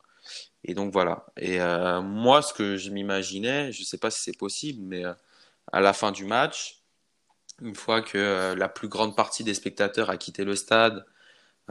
Et 0.64 0.74
donc 0.74 0.92
voilà. 0.92 1.26
Et 1.36 1.60
euh, 1.60 2.02
moi, 2.02 2.42
ce 2.42 2.52
que 2.52 2.76
je 2.76 2.90
m'imaginais, 2.90 3.70
je 3.70 3.80
ne 3.80 3.84
sais 3.84 3.98
pas 3.98 4.10
si 4.10 4.22
c'est 4.22 4.36
possible, 4.36 4.82
mais 4.84 5.04
à 5.72 5.80
la 5.80 5.92
fin 5.92 6.10
du 6.10 6.24
match, 6.24 6.82
une 7.60 7.76
fois 7.76 8.02
que 8.02 8.54
la 8.54 8.68
plus 8.68 8.88
grande 8.88 9.14
partie 9.14 9.44
des 9.44 9.54
spectateurs 9.54 10.10
a 10.10 10.16
quitté 10.16 10.44
le 10.44 10.56
stade, 10.56 11.04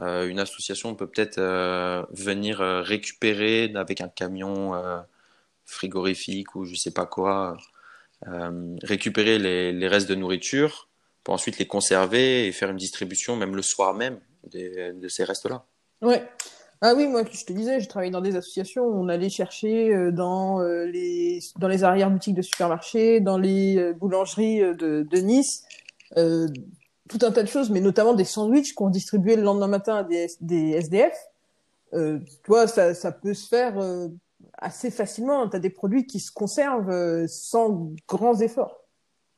euh, 0.00 0.28
une 0.28 0.40
association 0.40 0.94
peut 0.94 1.06
peut-être 1.06 1.38
euh, 1.38 2.04
venir 2.10 2.60
euh, 2.60 2.82
récupérer 2.82 3.72
avec 3.76 4.00
un 4.00 4.08
camion 4.08 4.72
frigorifique 5.64 6.54
ou 6.56 6.64
je 6.64 6.74
sais 6.74 6.90
pas 6.90 7.06
quoi, 7.06 7.56
récupérer 8.82 9.38
les, 9.38 9.88
restes 9.88 10.08
de 10.08 10.14
nourriture 10.14 10.88
pour 11.22 11.34
ensuite 11.34 11.58
les 11.58 11.66
conserver 11.66 12.46
et 12.46 12.52
faire 12.52 12.70
une 12.70 12.76
distribution 12.76 13.36
même 13.36 13.56
le 13.56 13.62
soir 13.62 13.94
même 13.94 14.20
de 14.52 15.08
ces 15.08 15.24
restes-là. 15.24 15.64
Ouais. 16.02 16.22
Ah 16.82 16.92
oui, 16.94 17.06
moi, 17.06 17.22
je 17.24 17.44
te 17.46 17.52
disais, 17.54 17.80
j'ai 17.80 17.86
travaillé 17.86 18.10
dans 18.10 18.20
des 18.20 18.36
associations 18.36 18.84
où 18.84 19.02
on 19.02 19.08
allait 19.08 19.30
chercher 19.30 20.12
dans 20.12 20.60
les, 20.60 21.40
dans 21.56 21.68
les 21.68 21.82
arrière-boutiques 21.82 22.34
de 22.34 22.42
supermarchés, 22.42 23.20
dans 23.20 23.38
les 23.38 23.94
boulangeries 23.94 24.60
de, 24.60 25.18
Nice, 25.20 25.64
tout 27.08 27.18
un 27.22 27.30
tas 27.30 27.42
de 27.42 27.48
choses, 27.48 27.70
mais 27.70 27.80
notamment 27.80 28.14
des 28.14 28.24
sandwichs 28.24 28.74
qu'on 28.74 28.90
distribuait 28.90 29.36
le 29.36 29.42
lendemain 29.42 29.68
matin 29.68 29.96
à 29.96 30.02
des, 30.04 30.26
des 30.40 30.70
SDF. 30.70 31.14
Euh, 31.92 32.18
tu 32.18 32.48
vois, 32.48 32.66
ça, 32.66 32.94
ça 32.94 33.12
peut 33.12 33.34
se 33.34 33.46
faire 33.46 33.78
euh, 33.78 34.08
assez 34.58 34.90
facilement. 34.90 35.48
Tu 35.48 35.56
as 35.56 35.60
des 35.60 35.70
produits 35.70 36.06
qui 36.06 36.20
se 36.20 36.32
conservent 36.32 36.90
euh, 36.90 37.26
sans 37.28 37.92
grands 38.08 38.38
efforts. 38.40 38.80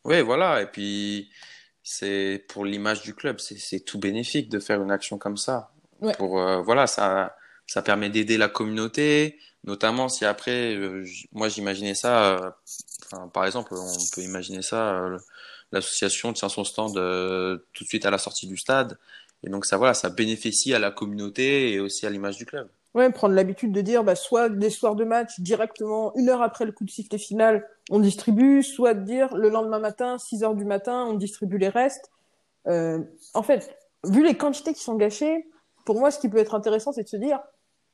Oui, 0.04 0.20
voilà. 0.22 0.62
Et 0.62 0.66
puis, 0.66 1.30
c'est 1.82 2.44
pour 2.48 2.64
l'image 2.64 3.02
du 3.02 3.14
club, 3.14 3.38
c'est 3.40 3.80
tout 3.80 3.98
bénéfique 3.98 4.48
de 4.48 4.58
faire 4.58 4.82
une 4.82 4.90
action 4.90 5.18
comme 5.18 5.36
ça. 5.36 5.72
Ouais. 6.00 6.14
Pour, 6.14 6.40
euh, 6.40 6.62
voilà, 6.62 6.86
ça, 6.86 7.36
ça 7.66 7.82
permet 7.82 8.10
d'aider 8.10 8.38
la 8.38 8.48
communauté, 8.48 9.38
notamment 9.64 10.08
si 10.08 10.24
après, 10.24 10.74
euh, 10.74 11.04
moi 11.32 11.48
j'imaginais 11.48 11.94
ça, 11.94 12.56
par 13.32 13.46
exemple, 13.46 13.74
on 13.74 14.14
peut 14.14 14.20
imaginer 14.20 14.62
ça 14.62 15.02
l'association 15.76 16.32
tient 16.32 16.48
son 16.48 16.64
stand 16.64 16.96
euh, 16.96 17.58
tout 17.72 17.84
de 17.84 17.88
suite 17.88 18.04
à 18.06 18.10
la 18.10 18.18
sortie 18.18 18.46
du 18.46 18.56
stade. 18.56 18.98
Et 19.42 19.50
donc 19.50 19.64
ça, 19.64 19.76
voilà, 19.76 19.94
ça 19.94 20.10
bénéficie 20.10 20.74
à 20.74 20.78
la 20.78 20.90
communauté 20.90 21.72
et 21.72 21.80
aussi 21.80 22.06
à 22.06 22.10
l'image 22.10 22.36
du 22.36 22.46
club. 22.46 22.68
Ouais, 22.94 23.10
prendre 23.12 23.34
l'habitude 23.34 23.72
de 23.72 23.82
dire, 23.82 24.04
bah, 24.04 24.16
soit 24.16 24.48
des 24.48 24.70
soirs 24.70 24.96
de 24.96 25.04
match, 25.04 25.38
directement, 25.40 26.16
une 26.16 26.30
heure 26.30 26.40
après 26.40 26.64
le 26.64 26.72
coup 26.72 26.84
de 26.84 26.90
sifflet 26.90 27.18
final, 27.18 27.68
on 27.90 28.00
distribue, 28.00 28.62
soit 28.62 28.94
de 28.94 29.04
dire, 29.04 29.36
le 29.36 29.50
lendemain 29.50 29.78
matin, 29.78 30.16
6 30.16 30.42
heures 30.44 30.54
du 30.54 30.64
matin, 30.64 31.04
on 31.06 31.12
distribue 31.12 31.58
les 31.58 31.68
restes. 31.68 32.10
Euh, 32.68 33.00
en 33.34 33.42
fait, 33.42 33.76
vu 34.04 34.24
les 34.24 34.34
quantités 34.34 34.72
qui 34.72 34.82
sont 34.82 34.94
gâchées, 34.94 35.46
pour 35.84 36.00
moi, 36.00 36.10
ce 36.10 36.18
qui 36.18 36.30
peut 36.30 36.38
être 36.38 36.54
intéressant, 36.54 36.92
c'est 36.92 37.02
de 37.02 37.08
se 37.08 37.18
dire, 37.18 37.38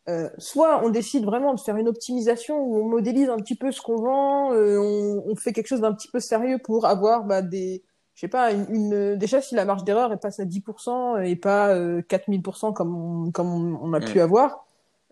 euh, 0.09 0.29
soit 0.39 0.85
on 0.85 0.91
décide 0.91 1.25
vraiment 1.25 1.55
de 1.55 1.61
faire 1.61 1.77
une 1.77 1.89
optimisation 1.89 2.59
où 2.59 2.77
on 2.85 2.89
modélise 2.89 3.29
un 3.29 3.37
petit 3.37 3.55
peu 3.55 3.71
ce 3.71 3.81
qu'on 3.81 3.97
vend, 3.97 4.53
euh, 4.53 4.79
on, 4.79 5.31
on, 5.31 5.37
fait 5.37 5.53
quelque 5.53 5.69
chose 5.69 5.81
d'un 5.81 5.93
petit 5.93 6.09
peu 6.09 6.19
sérieux 6.19 6.59
pour 6.59 6.87
avoir 6.87 7.25
bah, 7.25 7.41
des, 7.41 7.85
je 8.15 8.21
sais 8.23 8.29
pas, 8.29 8.53
une, 8.53 8.67
une, 8.75 9.17
déjà 9.17 9.41
si 9.41 9.55
la 9.55 9.65
marge 9.65 9.85
d'erreur 9.85 10.13
est 10.13 10.17
passe 10.17 10.41
à 10.41 10.45
10% 10.45 11.25
et 11.25 11.37
pas 11.37 11.75
euh, 11.75 12.03
4000% 12.03 12.73
comme 12.73 12.95
on, 12.95 13.31
comme 13.31 13.49
on, 13.49 13.79
on 13.81 13.93
a 13.93 14.01
mmh. 14.01 14.05
pu 14.05 14.21
avoir, 14.21 14.67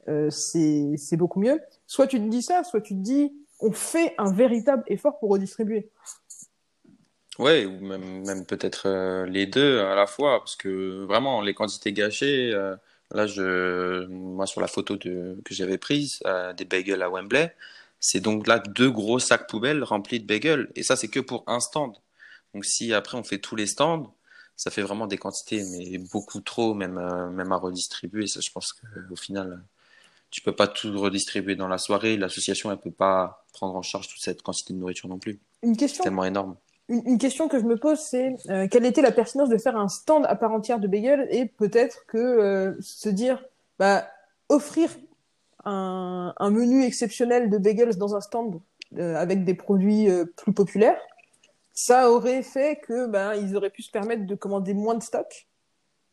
euh, 0.08 0.28
c'est 0.30 0.94
c'est 0.96 1.16
beaucoup 1.16 1.40
mieux. 1.40 1.60
Soit 1.86 2.06
tu 2.06 2.18
te 2.18 2.28
dis 2.28 2.42
ça, 2.42 2.64
soit 2.64 2.80
tu 2.80 2.94
te 2.94 3.00
dis 3.00 3.32
on 3.60 3.72
fait 3.72 4.14
un 4.18 4.32
véritable 4.32 4.82
effort 4.88 5.18
pour 5.18 5.30
redistribuer. 5.30 5.90
Ouais, 7.38 7.64
ou 7.64 7.80
même, 7.80 8.24
même 8.26 8.44
peut-être 8.44 8.86
euh, 8.86 9.26
les 9.26 9.46
deux 9.46 9.80
à 9.80 9.94
la 9.94 10.06
fois, 10.06 10.40
parce 10.40 10.56
que 10.56 11.04
vraiment 11.04 11.40
les 11.40 11.54
quantités 11.54 11.92
gâchées 11.92 12.52
euh, 12.52 12.76
Là, 13.12 13.26
je, 13.26 14.06
moi, 14.06 14.46
sur 14.46 14.60
la 14.60 14.68
photo 14.68 14.96
de, 14.96 15.40
que 15.44 15.54
j'avais 15.54 15.78
prise 15.78 16.20
euh, 16.26 16.52
des 16.52 16.64
bagels 16.64 17.02
à 17.02 17.10
Wembley, 17.10 17.54
c'est 17.98 18.20
donc 18.20 18.46
là 18.46 18.58
deux 18.58 18.90
gros 18.90 19.18
sacs 19.18 19.48
poubelles 19.48 19.82
remplis 19.82 20.20
de 20.20 20.26
bagels. 20.26 20.70
Et 20.76 20.82
ça, 20.82 20.96
c'est 20.96 21.08
que 21.08 21.20
pour 21.20 21.44
un 21.46 21.60
stand. 21.60 21.94
Donc, 22.54 22.64
si 22.64 22.94
après 22.94 23.16
on 23.16 23.24
fait 23.24 23.38
tous 23.38 23.56
les 23.56 23.66
stands, 23.66 24.14
ça 24.56 24.70
fait 24.70 24.82
vraiment 24.82 25.06
des 25.06 25.18
quantités, 25.18 25.64
mais 25.72 25.98
beaucoup 25.98 26.40
trop, 26.40 26.74
même, 26.74 26.98
euh, 26.98 27.30
même 27.30 27.50
à 27.50 27.56
redistribuer. 27.56 28.26
Ça, 28.26 28.40
je 28.40 28.50
pense 28.50 28.74
qu'au 28.74 29.16
final, 29.16 29.62
tu 30.30 30.40
peux 30.42 30.54
pas 30.54 30.68
tout 30.68 30.98
redistribuer 30.98 31.56
dans 31.56 31.68
la 31.68 31.78
soirée. 31.78 32.16
L'association, 32.16 32.70
elle 32.70 32.78
peut 32.78 32.90
pas 32.90 33.44
prendre 33.52 33.74
en 33.74 33.82
charge 33.82 34.08
toute 34.08 34.20
cette 34.20 34.42
quantité 34.42 34.72
de 34.72 34.78
nourriture 34.78 35.08
non 35.08 35.18
plus. 35.18 35.38
Une 35.62 35.76
question? 35.76 36.04
Tellement 36.04 36.24
énorme. 36.24 36.56
Une, 36.90 37.18
question 37.18 37.48
que 37.48 37.58
je 37.58 37.64
me 37.64 37.76
pose, 37.76 38.00
c'est 38.00 38.36
euh, 38.50 38.66
quelle 38.68 38.84
était 38.84 39.00
la 39.00 39.12
pertinence 39.12 39.48
de 39.48 39.56
faire 39.56 39.76
un 39.76 39.88
stand 39.88 40.26
à 40.26 40.34
part 40.34 40.52
entière 40.52 40.80
de 40.80 40.88
bagels 40.88 41.26
et 41.30 41.46
peut-être 41.46 42.04
que 42.06 42.18
euh, 42.18 42.74
se 42.80 43.08
dire, 43.08 43.42
bah, 43.78 44.06
offrir 44.48 44.90
un, 45.64 46.34
menu 46.50 46.84
exceptionnel 46.84 47.48
de 47.48 47.58
bagels 47.58 47.96
dans 47.96 48.16
un 48.16 48.20
stand 48.20 48.60
avec 48.98 49.44
des 49.44 49.54
produits 49.54 50.08
plus 50.36 50.52
populaires 50.52 50.98
ça 51.80 52.10
aurait 52.10 52.42
fait 52.42 52.78
que 52.82 53.06
ben 53.06 53.34
ils 53.34 53.56
auraient 53.56 53.70
pu 53.70 53.82
se 53.82 53.90
permettre 53.90 54.26
de 54.26 54.34
commander 54.34 54.74
moins 54.74 54.94
de 54.94 55.02
stock 55.02 55.48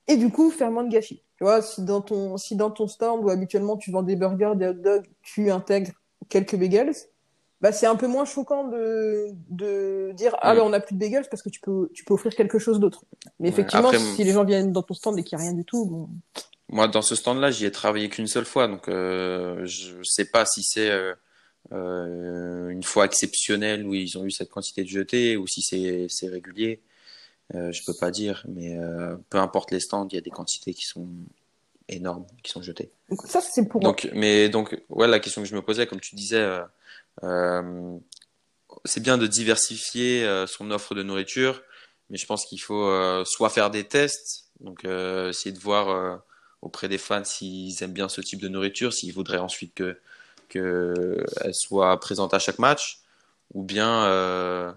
et 0.08 0.16
du 0.16 0.32
coup 0.32 0.50
faire 0.50 0.72
moins 0.72 0.84
de 0.84 0.90
gâchis. 0.90 1.22
Tu 1.38 1.44
vois, 1.44 1.62
si 1.62 1.84
dans 1.84 2.02
ton 2.02 2.38
si 2.38 2.56
dans 2.56 2.72
ton 2.72 2.88
stand 2.88 3.24
où 3.24 3.30
habituellement 3.30 3.76
tu 3.76 3.92
vends 3.92 4.04
des 4.04 4.16
burgers, 4.16 4.54
des 4.56 4.68
hot 4.68 4.74
dogs, 4.74 5.08
tu 5.22 5.52
intègres 5.52 5.92
quelques 6.30 6.56
bagels, 6.56 6.94
bah 7.62 7.72
c'est 7.72 7.88
un 7.88 7.96
peu 7.96 8.08
moins 8.08 8.26
choquant 8.26 8.68
de 8.68 9.30
de 9.50 10.12
dire 10.14 10.36
ah 10.42 10.54
ben 10.54 10.62
on 10.62 10.74
a 10.74 10.80
plus 10.80 10.94
de 10.94 11.00
bagels 11.00 11.28
parce 11.30 11.42
que 11.42 11.50
tu 11.50 11.60
peux 11.60 11.90
tu 11.94 12.04
peux 12.04 12.14
offrir 12.14 12.36
quelque 12.36 12.60
chose 12.60 12.80
d'autre. 12.80 13.06
Mais 13.40 13.50
effectivement, 13.50 13.92
si 13.92 14.24
les 14.24 14.32
gens 14.32 14.44
viennent 14.44 14.72
dans 14.72 14.84
ton 14.84 14.94
stand 14.94 15.18
et 15.18 15.24
qu'il 15.24 15.38
n'y 15.38 15.44
a 15.44 15.48
rien 15.48 15.58
du 15.58 15.66
tout, 15.66 15.86
bon. 15.86 16.10
Moi, 16.70 16.90
dans 16.90 17.02
ce 17.02 17.16
stand-là, 17.16 17.50
j'y 17.50 17.66
ai 17.66 17.72
travaillé 17.72 18.10
qu'une 18.10 18.28
seule 18.28 18.46
fois, 18.46 18.68
donc 18.68 18.90
euh, 18.90 19.66
je 19.66 20.04
sais 20.04 20.26
pas 20.26 20.46
si 20.46 20.64
c'est 20.64 20.90
euh, 20.90 21.14
euh, 21.72 22.70
une 22.70 22.84
fois 22.84 23.06
exceptionnel 23.06 23.86
où 23.86 23.94
ils 23.94 24.18
ont 24.18 24.26
eu 24.26 24.32
cette 24.32 24.50
quantité 24.50 24.84
de 24.84 24.90
jetés 24.90 25.38
ou 25.38 25.48
si 25.48 25.62
c'est 25.62 26.28
régulier, 26.28 26.82
euh, 27.56 27.72
je 27.72 27.84
peux 27.86 27.94
pas 27.94 28.12
dire. 28.12 28.46
Mais 28.50 28.78
euh, 28.78 29.16
peu 29.30 29.38
importe 29.38 29.72
les 29.72 29.80
stands, 29.80 30.08
il 30.12 30.16
y 30.16 30.18
a 30.18 30.22
des 30.22 30.30
quantités 30.30 30.74
qui 30.74 30.86
sont 30.86 31.08
énormes 31.90 32.26
qui 32.44 32.52
sont 32.52 32.62
jetées. 32.62 32.92
Donc 33.10 33.22
ça 33.26 33.40
c'est 33.42 33.66
pour. 33.66 33.80
Donc 33.82 34.10
mais 34.14 34.50
donc 34.50 34.78
ouais 34.90 35.08
la 35.08 35.20
question 35.20 35.42
que 35.42 35.48
je 35.48 35.56
me 35.56 35.62
posais 35.62 35.88
comme 35.88 36.02
tu 36.02 36.16
disais. 36.16 36.60
C'est 37.22 39.02
bien 39.02 39.18
de 39.18 39.28
diversifier 39.28 40.46
son 40.48 40.72
offre 40.72 40.96
de 40.96 41.04
nourriture, 41.04 41.62
mais 42.10 42.18
je 42.18 42.26
pense 42.26 42.46
qu'il 42.46 42.62
faut 42.62 43.26
soit 43.26 43.50
faire 43.50 43.70
des 43.70 43.84
tests, 43.86 44.50
donc 44.60 44.86
essayer 44.86 45.52
de 45.52 45.60
voir 45.60 46.22
auprès 46.62 46.88
des 46.90 46.98
fans 46.98 47.24
s'ils 47.24 47.84
aiment 47.84 47.94
bien 47.94 48.10
ce 48.10 48.22
type 48.22 48.42
de 48.42 48.48
nourriture, 48.48 48.94
s'ils 48.94 49.14
voudraient 49.14 49.38
ensuite 49.38 49.74
que 49.74 50.00
qu'elle 50.50 51.54
soit 51.54 52.00
présente 52.00 52.34
à 52.34 52.40
chaque 52.40 52.60
match, 52.60 53.02
ou 53.54 53.64
bien 53.64 54.06
euh, 54.06 54.72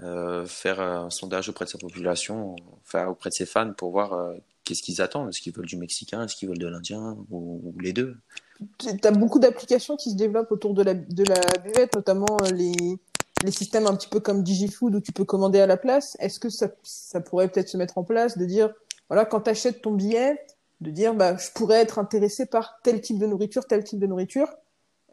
euh, 0.00 0.46
faire 0.46 0.80
un 0.80 1.10
sondage 1.10 1.48
auprès 1.48 1.64
de 1.64 1.70
sa 1.70 1.78
population, 1.78 2.56
faire 2.84 3.08
auprès 3.10 3.30
de 3.30 3.34
ses 3.34 3.46
fans 3.46 3.72
pour 3.72 3.90
voir 3.90 4.12
euh, 4.12 4.34
qu'est-ce 4.64 4.82
qu'ils 4.82 5.00
attendent. 5.00 5.28
Est-ce 5.28 5.40
qu'ils 5.40 5.52
veulent 5.52 5.66
du 5.66 5.76
mexicain, 5.76 6.24
est-ce 6.24 6.36
qu'ils 6.36 6.48
veulent 6.48 6.58
de 6.58 6.68
l'indien, 6.68 7.16
ou, 7.30 7.74
les 7.80 7.92
deux? 7.92 8.16
Tu 8.78 8.88
as 9.04 9.10
beaucoup 9.10 9.38
d'applications 9.38 9.96
qui 9.96 10.10
se 10.10 10.16
développent 10.16 10.50
autour 10.50 10.74
de 10.74 10.82
la, 10.82 10.94
de 10.94 11.24
la 11.24 11.40
buvette, 11.62 11.94
notamment 11.94 12.36
les, 12.52 12.98
les 13.44 13.50
systèmes 13.50 13.86
un 13.86 13.94
petit 13.94 14.08
peu 14.08 14.20
comme 14.20 14.42
DigiFood 14.42 14.94
où 14.94 15.00
tu 15.00 15.12
peux 15.12 15.24
commander 15.24 15.60
à 15.60 15.66
la 15.66 15.76
place. 15.76 16.16
Est-ce 16.20 16.40
que 16.40 16.48
ça, 16.48 16.68
ça 16.82 17.20
pourrait 17.20 17.48
peut-être 17.48 17.68
se 17.68 17.76
mettre 17.76 17.98
en 17.98 18.04
place 18.04 18.36
de 18.36 18.44
dire, 18.44 18.70
voilà, 19.08 19.24
quand 19.24 19.42
tu 19.42 19.50
achètes 19.50 19.82
ton 19.82 19.92
billet, 19.92 20.44
de 20.80 20.90
dire, 20.90 21.14
bah, 21.14 21.36
je 21.36 21.50
pourrais 21.54 21.80
être 21.80 21.98
intéressé 21.98 22.46
par 22.46 22.80
tel 22.82 23.00
type 23.00 23.18
de 23.18 23.26
nourriture, 23.26 23.66
tel 23.66 23.84
type 23.84 23.98
de 23.98 24.06
nourriture. 24.06 24.48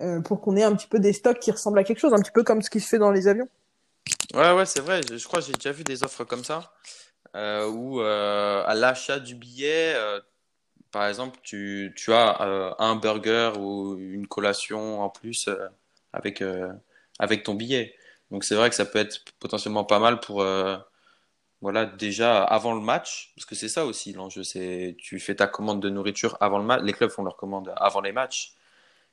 Euh, 0.01 0.19
pour 0.19 0.41
qu'on 0.41 0.57
ait 0.57 0.63
un 0.63 0.75
petit 0.75 0.87
peu 0.87 0.99
des 0.99 1.13
stocks 1.13 1.39
qui 1.39 1.51
ressemblent 1.51 1.79
à 1.79 1.85
quelque 1.85 1.99
chose, 1.99 2.13
un 2.13 2.19
petit 2.19 2.31
peu 2.31 2.43
comme 2.43 2.61
ce 2.61 2.69
qui 2.69 2.81
se 2.81 2.87
fait 2.89 2.97
dans 2.97 3.11
les 3.11 3.29
avions. 3.29 3.47
Ouais, 4.33 4.51
ouais, 4.51 4.65
c'est 4.65 4.81
vrai. 4.81 5.01
Je, 5.09 5.23
crois 5.25 5.39
que 5.39 5.45
j'ai 5.45 5.53
déjà 5.53 5.71
vu 5.71 5.83
des 5.83 6.03
offres 6.03 6.25
comme 6.25 6.43
ça, 6.43 6.73
euh, 7.35 7.69
où 7.69 8.01
euh, 8.01 8.63
à 8.65 8.75
l'achat 8.75 9.19
du 9.19 9.35
billet, 9.35 9.93
euh, 9.95 10.19
par 10.95 11.07
exemple, 11.07 11.37
tu, 11.43 11.93
as 12.09 12.75
un 12.79 12.95
burger 12.95 13.51
ou 13.59 13.97
une 13.97 14.27
collation 14.27 15.01
en 15.01 15.09
plus 15.09 15.49
avec, 16.13 16.43
avec 17.19 17.43
ton 17.43 17.53
billet. 17.53 17.93
Donc 18.31 18.43
c'est 18.43 18.55
vrai 18.55 18.69
que 18.69 18.75
ça 18.75 18.85
peut 18.85 18.99
être 18.99 19.23
potentiellement 19.39 19.83
pas 19.83 19.99
mal 19.99 20.19
pour 20.19 20.45
voilà 21.61 21.85
déjà 21.85 22.43
avant 22.43 22.73
le 22.73 22.81
match 22.81 23.33
parce 23.35 23.45
que 23.45 23.55
c'est 23.55 23.69
ça 23.69 23.85
aussi 23.85 24.11
l'enjeu 24.13 24.43
c'est 24.43 24.95
tu 24.99 25.19
fais 25.19 25.35
ta 25.35 25.47
commande 25.47 25.81
de 25.81 25.89
nourriture 25.89 26.37
avant 26.41 26.59
le 26.59 26.65
match 26.65 26.81
les 26.83 26.91
clubs 26.91 27.09
font 27.09 27.23
leur 27.23 27.37
commande 27.37 27.73
avant 27.77 28.01
les 28.01 28.11
matchs 28.11 28.55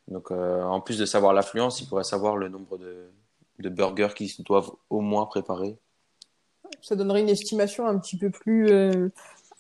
donc, 0.09 0.31
euh, 0.31 0.63
en 0.63 0.81
plus 0.81 0.99
de 0.99 1.07
savoir 1.07 1.33
l'affluence, 1.33 1.81
il 1.81 1.89
pourrait 1.89 2.05
savoir 2.05 2.37
le 2.37 2.49
nombre 2.49 2.79
de, 2.79 3.69
burgers 3.69 4.15
qu'ils 4.15 4.33
doivent 4.45 4.73
au 4.91 5.01
moins 5.01 5.27
préparer. 5.27 5.79
Ça 6.81 6.97
donnerait 6.97 7.21
une 7.21 7.29
estimation 7.29 7.87
un 7.87 7.99
petit 7.99 8.17
peu 8.17 8.31
plus, 8.31 8.69
euh, 8.71 9.09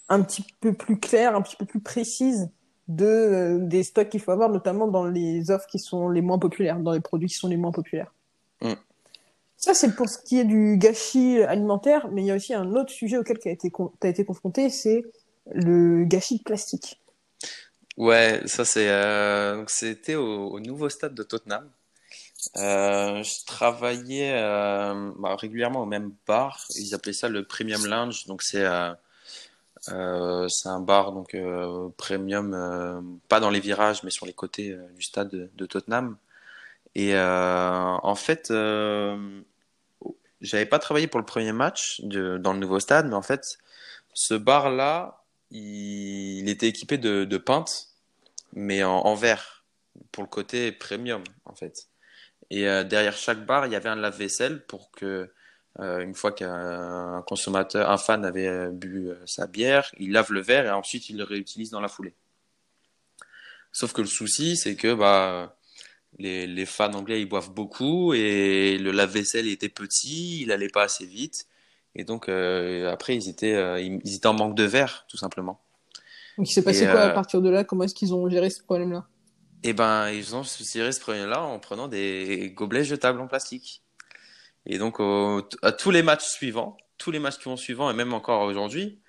un 0.08 0.22
petit 0.22 0.44
peu 0.60 0.72
plus 0.72 0.98
claire, 0.98 1.34
un 1.34 1.42
petit 1.42 1.56
peu 1.56 1.64
plus 1.64 1.80
précise 1.80 2.50
de 2.88 3.06
euh, 3.06 3.58
des 3.60 3.82
stocks 3.82 4.08
qu'il 4.08 4.20
faut 4.20 4.32
avoir, 4.32 4.50
notamment 4.50 4.88
dans 4.88 5.06
les 5.06 5.50
offres 5.50 5.66
qui 5.66 5.78
sont 5.78 6.08
les 6.08 6.20
moins 6.20 6.38
populaires, 6.38 6.78
dans 6.78 6.92
les 6.92 7.00
produits 7.00 7.28
qui 7.28 7.34
sont 7.34 7.48
les 7.48 7.56
moins 7.56 7.72
populaires. 7.72 8.12
Mm. 8.60 8.72
Ça, 9.56 9.74
c'est 9.74 9.94
pour 9.94 10.08
ce 10.08 10.18
qui 10.18 10.40
est 10.40 10.44
du 10.44 10.76
gâchis 10.76 11.40
alimentaire, 11.42 12.08
mais 12.10 12.22
il 12.22 12.26
y 12.26 12.30
a 12.32 12.34
aussi 12.34 12.52
un 12.52 12.74
autre 12.74 12.90
sujet 12.90 13.16
auquel 13.16 13.38
tu 13.38 13.48
as 13.48 13.52
été, 13.52 13.70
as 14.02 14.08
été 14.08 14.24
confronté, 14.24 14.70
c'est 14.70 15.04
le 15.52 16.04
gâchis 16.04 16.38
de 16.38 16.42
plastique. 16.42 17.00
Ouais, 17.96 18.40
ça 18.46 18.64
c'est 18.64 18.88
euh, 18.88 19.64
c'était 19.66 20.14
au, 20.14 20.48
au 20.48 20.60
nouveau 20.60 20.88
stade 20.88 21.14
de 21.14 21.22
Tottenham. 21.22 21.70
Euh, 22.56 23.22
je 23.22 23.44
travaillais 23.44 24.32
bah, 24.32 25.36
régulièrement 25.36 25.82
au 25.82 25.86
même 25.86 26.12
bar. 26.26 26.66
Ils 26.76 26.94
appelaient 26.94 27.12
ça 27.12 27.28
le 27.28 27.44
Premium 27.44 27.86
Lounge. 27.86 28.26
Donc 28.26 28.42
c'est 28.42 28.64
euh, 29.88 30.44
euh, 30.44 30.48
c'est 30.48 30.68
un 30.68 30.80
bar 30.80 31.12
donc 31.12 31.34
euh, 31.34 31.88
premium, 31.96 32.54
euh, 32.54 33.00
pas 33.28 33.40
dans 33.40 33.50
les 33.50 33.60
virages 33.60 34.02
mais 34.04 34.10
sur 34.10 34.26
les 34.26 34.32
côtés 34.32 34.76
du 34.94 35.02
stade 35.02 35.50
de, 35.54 35.66
Tottenham. 35.66 36.16
Et 36.94 37.16
en 37.16 38.14
fait, 38.14 38.52
j'avais 40.40 40.66
pas 40.66 40.78
travaillé 40.78 41.06
pour 41.06 41.20
le 41.20 41.26
premier 41.26 41.52
match 41.52 42.00
de, 42.02 42.38
dans 42.38 42.52
le 42.52 42.58
nouveau 42.58 42.80
stade, 42.80 43.06
mais 43.08 43.14
en 43.14 43.22
fait, 43.22 43.58
ce 44.14 44.34
bar 44.34 44.70
là 44.70 45.22
il, 45.50 46.48
était 46.48 46.68
équipé 46.68 46.98
de, 46.98 47.24
de 47.24 47.38
pintes, 47.38 47.88
mais 48.54 48.84
en, 48.84 48.98
en, 49.00 49.14
verre, 49.14 49.64
pour 50.12 50.22
le 50.22 50.28
côté 50.28 50.72
premium, 50.72 51.22
en 51.44 51.54
fait. 51.54 51.88
Et 52.50 52.68
euh, 52.68 52.84
derrière 52.84 53.16
chaque 53.16 53.44
bar, 53.46 53.66
il 53.66 53.72
y 53.72 53.76
avait 53.76 53.88
un 53.88 53.96
lave-vaisselle 53.96 54.64
pour 54.66 54.90
que, 54.90 55.06
euh, 55.06 55.34
une 55.78 56.14
fois 56.14 56.32
qu'un 56.32 57.22
consommateur, 57.26 57.90
un 57.90 57.98
fan 57.98 58.24
avait 58.24 58.46
euh, 58.46 58.70
bu 58.70 59.08
euh, 59.08 59.16
sa 59.26 59.46
bière, 59.46 59.90
il 59.98 60.12
lave 60.12 60.32
le 60.32 60.40
verre 60.40 60.66
et 60.66 60.70
ensuite 60.70 61.08
il 61.08 61.16
le 61.16 61.24
réutilise 61.24 61.70
dans 61.70 61.80
la 61.80 61.88
foulée. 61.88 62.14
Sauf 63.72 63.92
que 63.92 64.02
le 64.02 64.06
souci, 64.06 64.56
c'est 64.56 64.76
que 64.76 64.92
bah, 64.92 65.56
les, 66.18 66.46
les, 66.46 66.66
fans 66.66 66.92
anglais, 66.92 67.22
ils 67.22 67.28
boivent 67.28 67.52
beaucoup 67.52 68.12
et 68.12 68.76
le 68.76 68.90
lave-vaisselle 68.90 69.48
était 69.48 69.70
petit, 69.70 70.42
il 70.42 70.52
allait 70.52 70.68
pas 70.68 70.82
assez 70.82 71.06
vite. 71.06 71.46
Et 71.94 72.04
donc, 72.04 72.28
euh, 72.28 72.90
après, 72.90 73.16
ils 73.16 73.28
étaient, 73.28 73.54
euh, 73.54 73.80
ils 73.80 74.14
étaient 74.14 74.26
en 74.26 74.34
manque 74.34 74.54
de 74.54 74.64
verre, 74.64 75.04
tout 75.08 75.16
simplement. 75.16 75.60
Donc, 76.38 76.48
il 76.48 76.52
s'est 76.52 76.62
passé 76.62 76.86
quoi 76.86 77.00
à 77.00 77.10
euh, 77.10 77.14
partir 77.14 77.42
de 77.42 77.50
là? 77.50 77.64
Comment 77.64 77.84
est-ce 77.84 77.94
qu'ils 77.94 78.14
ont 78.14 78.28
géré 78.28 78.48
ce 78.50 78.62
problème-là? 78.62 79.06
Eh 79.62 79.74
ben, 79.74 80.10
ils 80.10 80.34
ont 80.34 80.42
géré 80.42 80.92
ce 80.92 81.00
problème-là 81.00 81.42
en 81.42 81.58
prenant 81.58 81.88
des 81.88 82.52
gobelets 82.54 82.84
jetables 82.84 83.20
en 83.20 83.26
plastique. 83.26 83.82
Et 84.66 84.78
donc, 84.78 84.98
à 85.62 85.72
tous 85.72 85.90
les 85.90 86.02
matchs 86.02 86.24
suivants, 86.24 86.76
tous 86.98 87.10
les 87.10 87.18
matchs 87.18 87.38
qui 87.38 87.44
vont 87.44 87.56
suivants, 87.56 87.90
et 87.90 87.94
même 87.94 88.12
encore 88.12 88.42
aujourd'hui, 88.42 89.00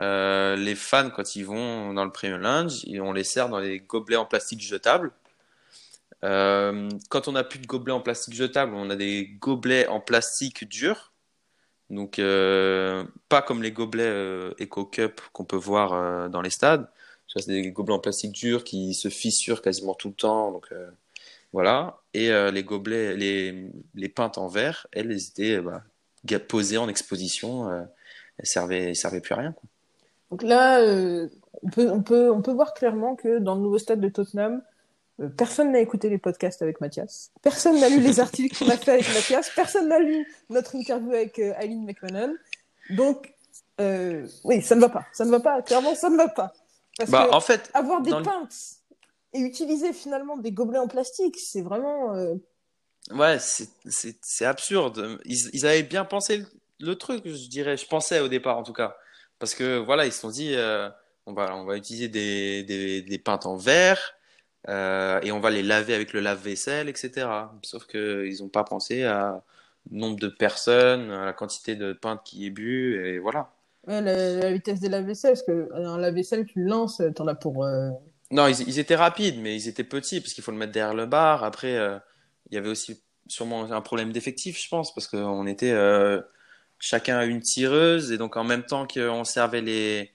euh, 0.00 0.56
les 0.56 0.74
fans, 0.74 1.10
quand 1.10 1.36
ils 1.36 1.44
vont 1.44 1.94
dans 1.94 2.04
le 2.04 2.12
Premium 2.12 2.40
Lounge, 2.40 2.84
on 3.00 3.12
les 3.12 3.24
sert 3.24 3.48
dans 3.48 3.58
les 3.58 3.80
gobelets 3.80 4.16
en 4.16 4.26
plastique 4.26 4.60
jetables. 4.60 5.12
Euh, 6.24 6.88
quand 7.08 7.28
on 7.28 7.32
n'a 7.32 7.44
plus 7.44 7.58
de 7.58 7.66
gobelets 7.66 7.92
en 7.92 8.00
plastique 8.00 8.34
jetables, 8.34 8.74
on 8.74 8.90
a 8.90 8.96
des 8.96 9.28
gobelets 9.40 9.86
en 9.86 10.00
plastique 10.00 10.68
dur. 10.68 11.12
Donc, 11.90 12.18
euh, 12.18 13.04
pas 13.28 13.42
comme 13.42 13.62
les 13.62 13.72
gobelets 13.72 14.50
Eco 14.60 14.84
Cup 14.86 15.20
qu'on 15.32 15.44
peut 15.44 15.56
voir 15.56 16.28
dans 16.30 16.42
les 16.42 16.50
stades. 16.50 16.88
C'est 17.28 17.48
des 17.48 17.70
gobelets 17.70 17.94
en 17.94 17.98
plastique 17.98 18.32
dur 18.32 18.64
qui 18.64 18.94
se 18.94 19.08
fissurent 19.08 19.62
quasiment 19.62 19.94
tout 19.94 20.08
le 20.08 20.14
temps. 20.14 20.52
Donc, 20.52 20.68
voilà. 21.56 22.00
Et 22.12 22.30
euh, 22.30 22.50
les 22.50 22.62
gobelets, 22.64 23.16
les, 23.16 23.70
les 23.94 24.08
pintes 24.10 24.36
en 24.36 24.46
verre, 24.46 24.86
elles, 24.92 25.10
elles 25.10 25.28
étaient 25.28 25.58
bah, 25.58 25.82
posées 26.48 26.76
en 26.76 26.88
exposition. 26.88 27.70
elles 28.38 28.46
servaient, 28.46 28.90
elles 28.90 28.96
servaient 28.96 29.22
plus 29.22 29.32
à 29.32 29.38
rien. 29.38 29.52
Quoi. 29.52 29.64
Donc 30.30 30.42
là, 30.42 30.82
on, 30.82 31.70
peut, 31.70 31.90
on, 31.90 32.02
peut, 32.02 32.30
on 32.30 32.42
peut 32.42 32.52
voir 32.52 32.74
clairement 32.74 33.16
que 33.16 33.38
dans 33.38 33.54
le 33.54 33.62
nouveau 33.62 33.78
stade 33.78 34.00
de 34.00 34.08
Tottenham, 34.10 34.60
euh, 35.20 35.28
personne 35.28 35.72
n'a 35.72 35.80
écouté 35.80 36.08
les 36.10 36.18
podcasts 36.18 36.62
avec 36.62 36.80
Mathias. 36.80 37.30
Personne 37.42 37.80
n'a 37.80 37.88
lu 37.88 38.00
les 38.00 38.20
articles 38.20 38.56
qu'on 38.56 38.70
a 38.70 38.76
fait 38.76 38.92
avec 38.92 39.08
Mathias. 39.14 39.50
Personne 39.54 39.88
n'a 39.88 39.98
lu 39.98 40.26
notre 40.50 40.74
interview 40.74 41.12
avec 41.12 41.38
euh, 41.38 41.54
Aline 41.56 41.86
McMahon. 41.86 42.34
Donc, 42.90 43.32
euh, 43.80 44.26
oui, 44.44 44.62
ça 44.62 44.74
ne 44.74 44.80
va 44.80 44.88
pas. 44.88 45.06
Ça 45.12 45.24
ne 45.24 45.30
va 45.30 45.40
pas. 45.40 45.62
Clairement, 45.62 45.94
ça 45.94 46.10
ne 46.10 46.16
va 46.16 46.28
pas. 46.28 46.52
Parce 46.98 47.10
bah, 47.10 47.28
que 47.28 47.34
en 47.34 47.40
fait, 47.40 47.70
avoir 47.74 48.02
des 48.02 48.10
pintes 48.10 48.75
et 49.36 49.40
utiliser 49.40 49.92
finalement 49.92 50.36
des 50.36 50.52
gobelets 50.52 50.78
en 50.78 50.88
plastique, 50.88 51.36
c'est 51.38 51.62
vraiment. 51.62 52.14
Euh... 52.14 52.34
Ouais, 53.12 53.38
c'est 53.38 54.44
absurde. 54.44 55.18
Ils, 55.24 55.50
ils, 55.52 55.66
avaient 55.66 55.82
bien 55.82 56.04
pensé 56.04 56.38
le, 56.38 56.46
le, 56.80 56.96
truc, 56.96 57.22
je 57.26 57.48
dirais. 57.48 57.76
Je 57.76 57.86
pensais 57.86 58.20
au 58.20 58.28
départ, 58.28 58.58
en 58.58 58.62
tout 58.62 58.72
cas. 58.72 58.96
Parce 59.38 59.54
que 59.54 59.78
voilà, 59.78 60.06
ils 60.06 60.12
se 60.12 60.20
sont 60.20 60.30
dit, 60.30 60.54
euh, 60.54 60.88
on 61.26 61.32
va, 61.32 61.54
on 61.56 61.64
va 61.64 61.76
utiliser 61.76 62.08
des, 62.08 62.62
des, 62.64 63.02
des 63.02 63.18
pintes 63.18 63.46
en 63.46 63.56
verre 63.56 64.14
euh, 64.68 65.20
et 65.22 65.30
on 65.30 65.40
va 65.40 65.50
les 65.50 65.62
laver 65.62 65.94
avec 65.94 66.12
le 66.12 66.20
lave-vaisselle, 66.20 66.88
etc. 66.88 67.28
Sauf 67.62 67.86
qu'ils 67.86 68.38
n'ont 68.40 68.48
pas 68.48 68.64
pensé 68.64 69.04
à 69.04 69.42
nombre 69.90 70.18
de 70.18 70.28
personnes, 70.28 71.10
à 71.10 71.26
la 71.26 71.32
quantité 71.32 71.76
de 71.76 71.92
pintes 71.92 72.22
qui 72.24 72.46
est 72.46 72.50
bu, 72.50 73.06
et 73.06 73.18
voilà. 73.18 73.52
Ouais, 73.86 74.00
la, 74.00 74.36
la 74.36 74.52
vitesse 74.52 74.80
des 74.80 74.88
lave-vaisselle, 74.88 75.34
parce 75.34 75.44
que 75.44 75.68
un 75.74 75.98
lave-vaisselle, 75.98 76.46
tu 76.46 76.60
le 76.60 76.70
lances, 76.70 77.00
t'en 77.14 77.28
as 77.28 77.36
pour. 77.36 77.64
Non, 78.30 78.48
ils, 78.48 78.78
étaient 78.78 78.96
rapides, 78.96 79.40
mais 79.40 79.54
ils 79.54 79.68
étaient 79.68 79.84
petits, 79.84 80.20
parce 80.20 80.34
qu'il 80.34 80.42
faut 80.42 80.50
le 80.50 80.58
mettre 80.58 80.72
derrière 80.72 80.94
le 80.94 81.06
bar. 81.06 81.44
Après, 81.44 81.76
euh, 81.76 81.98
il 82.50 82.54
y 82.54 82.58
avait 82.58 82.68
aussi 82.68 83.00
sûrement 83.28 83.70
un 83.70 83.80
problème 83.80 84.12
d'effectif, 84.12 84.60
je 84.62 84.68
pense, 84.68 84.94
parce 84.94 85.06
qu'on 85.06 85.46
était 85.46 85.72
euh, 85.72 86.20
chacun 86.78 87.22
une 87.22 87.40
tireuse, 87.40 88.12
et 88.12 88.18
donc 88.18 88.36
en 88.36 88.44
même 88.44 88.64
temps 88.64 88.86
qu'on 88.86 89.24
servait 89.24 89.60
les, 89.60 90.12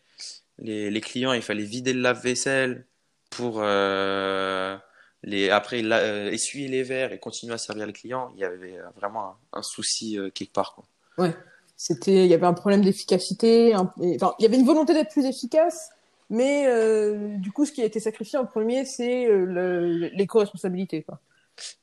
les, 0.60 1.02
clients, 1.02 1.34
il 1.34 1.42
fallait 1.42 1.64
vider 1.64 1.94
le 1.94 2.02
lave-vaisselle 2.02 2.86
pour 3.30 3.60
euh, 3.62 4.78
les, 5.24 5.50
après 5.50 5.82
euh, 5.84 6.32
essuyer 6.32 6.68
les 6.68 6.84
verres 6.84 7.14
et 7.14 7.20
continuer 7.20 7.54
à 7.54 7.58
servir 7.58 7.86
les 7.86 7.94
clients. 7.94 8.32
Il 8.36 8.42
y 8.42 8.46
avait 8.46 8.78
vraiment 8.96 9.36
un, 9.54 9.62
souci 9.62 10.18
quelque 10.34 10.54
part, 10.54 10.76
quoi. 10.76 10.86
Ouais. 11.18 11.36
C'était, 11.76 12.26
il 12.26 12.30
y 12.30 12.34
avait 12.36 12.46
un 12.46 12.54
problème 12.54 12.84
d'efficacité. 12.84 13.76
Enfin, 13.76 14.36
il 14.38 14.44
y 14.44 14.46
avait 14.46 14.58
une 14.58 14.66
volonté 14.66 14.94
d'être 14.94 15.12
plus 15.12 15.26
efficace, 15.26 15.90
mais 16.32 16.66
euh, 16.66 17.36
du 17.36 17.52
coup, 17.52 17.66
ce 17.66 17.74
qui 17.74 17.82
a 17.82 17.86
été 17.86 18.00
sacrifié 18.00 18.40
en 18.40 18.46
premier, 18.46 18.86
c'est 18.86 19.28
euh, 19.28 20.10
l'éco-responsabilité, 20.14 21.04
quoi. 21.04 21.20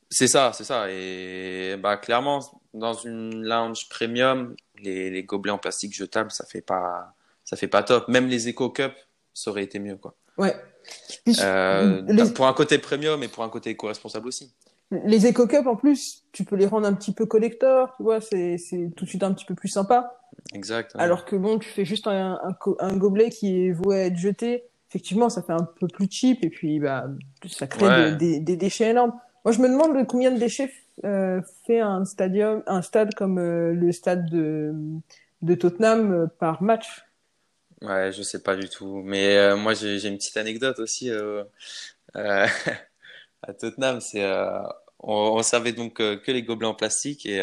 C'est 0.09 0.27
ça, 0.27 0.51
c'est 0.55 0.63
ça. 0.63 0.87
Et 0.89 1.75
bah 1.77 1.97
clairement, 1.97 2.39
dans 2.73 2.95
une 2.95 3.43
lounge 3.43 3.87
premium, 3.89 4.55
les, 4.81 5.11
les 5.11 5.23
gobelets 5.23 5.51
en 5.51 5.59
plastique 5.59 5.93
jetables, 5.93 6.31
ça 6.31 6.45
fait 6.47 6.61
pas, 6.61 7.13
ça 7.45 7.57
fait 7.57 7.67
pas 7.67 7.83
top. 7.83 8.07
Même 8.07 8.25
les 8.25 8.49
Eco 8.49 8.71
Cup, 8.71 8.93
ça 9.35 9.51
aurait 9.51 9.63
été 9.63 9.77
mieux, 9.77 9.97
quoi. 9.97 10.15
Ouais. 10.39 10.55
Euh, 11.43 12.01
les, 12.07 12.33
Pour 12.33 12.47
un 12.47 12.53
côté 12.53 12.79
premium 12.79 13.21
et 13.21 13.27
pour 13.27 13.43
un 13.43 13.49
côté 13.49 13.69
éco-responsable 13.69 14.27
aussi. 14.27 14.51
les 14.89 15.27
éco-cups, 15.27 15.67
en 15.67 15.75
plus, 15.75 16.23
tu 16.31 16.43
peux 16.43 16.55
les 16.55 16.65
rendre 16.65 16.87
un 16.87 16.93
petit 16.93 17.13
peu 17.13 17.27
collector, 17.27 17.93
tu 17.97 18.01
vois, 18.01 18.19
c'est, 18.19 18.57
c'est 18.57 18.89
tout 18.95 19.05
de 19.05 19.09
suite 19.09 19.21
un 19.21 19.31
petit 19.31 19.45
peu 19.45 19.53
plus 19.53 19.69
sympa. 19.69 20.18
Exact. 20.53 20.95
ouais. 20.95 21.01
Alors 21.01 21.25
que 21.25 21.35
bon, 21.35 21.59
tu 21.59 21.69
fais 21.69 21.85
juste 21.85 22.07
un, 22.07 22.39
un, 22.43 22.53
co- 22.53 22.77
un 22.79 22.97
gobelet 22.97 23.29
qui 23.29 23.65
est 23.67 23.71
voué 23.71 23.95
à 24.01 24.05
être 24.07 24.17
jeté. 24.17 24.63
Effectivement, 24.89 25.29
ça 25.29 25.43
fait 25.43 25.53
un 25.53 25.63
peu 25.79 25.87
plus 25.87 26.07
cheap 26.09 26.43
et 26.43 26.49
puis 26.49 26.79
bah, 26.79 27.05
ça 27.47 27.67
crée 27.67 27.89
Ouais. 27.89 27.91
des, 27.91 28.15
des, 28.15 28.39
des 28.39 28.57
déchets 28.57 28.89
énormes. 28.89 29.13
Moi, 29.45 29.51
je 29.53 29.59
me 29.61 29.69
demande 29.69 29.97
de 29.97 30.03
combien 30.03 30.31
de 30.31 30.39
déchets 30.39 30.73
euh, 31.05 31.41
fait 31.65 31.79
un 31.79 32.05
stadium, 32.05 32.63
un 32.67 32.81
stade 32.81 33.13
comme 33.15 33.37
euh, 33.39 33.73
le 33.73 33.91
stade 33.91 34.29
de, 34.29 34.73
de 35.41 35.55
Tottenham 35.55 36.11
euh, 36.11 36.27
par 36.39 36.61
match. 36.63 37.05
Ouais, 37.81 38.11
je 38.11 38.21
sais 38.23 38.43
pas 38.43 38.55
du 38.57 38.67
tout. 38.69 39.01
Mais 39.03 39.55
moi, 39.55 39.73
j'ai 39.73 40.05
une 40.07 40.17
petite 40.17 40.35
anecdote 40.37 40.79
aussi 40.79 41.09
à 42.13 42.47
Tottenham. 43.59 44.01
C'est, 44.01 44.25
on, 44.99 45.13
on 45.37 45.43
servait 45.43 45.73
donc 45.73 45.95
que 45.97 46.31
les 46.31 46.43
gobelets 46.43 46.67
en 46.67 46.75
plastique 46.75 47.25
et 47.25 47.39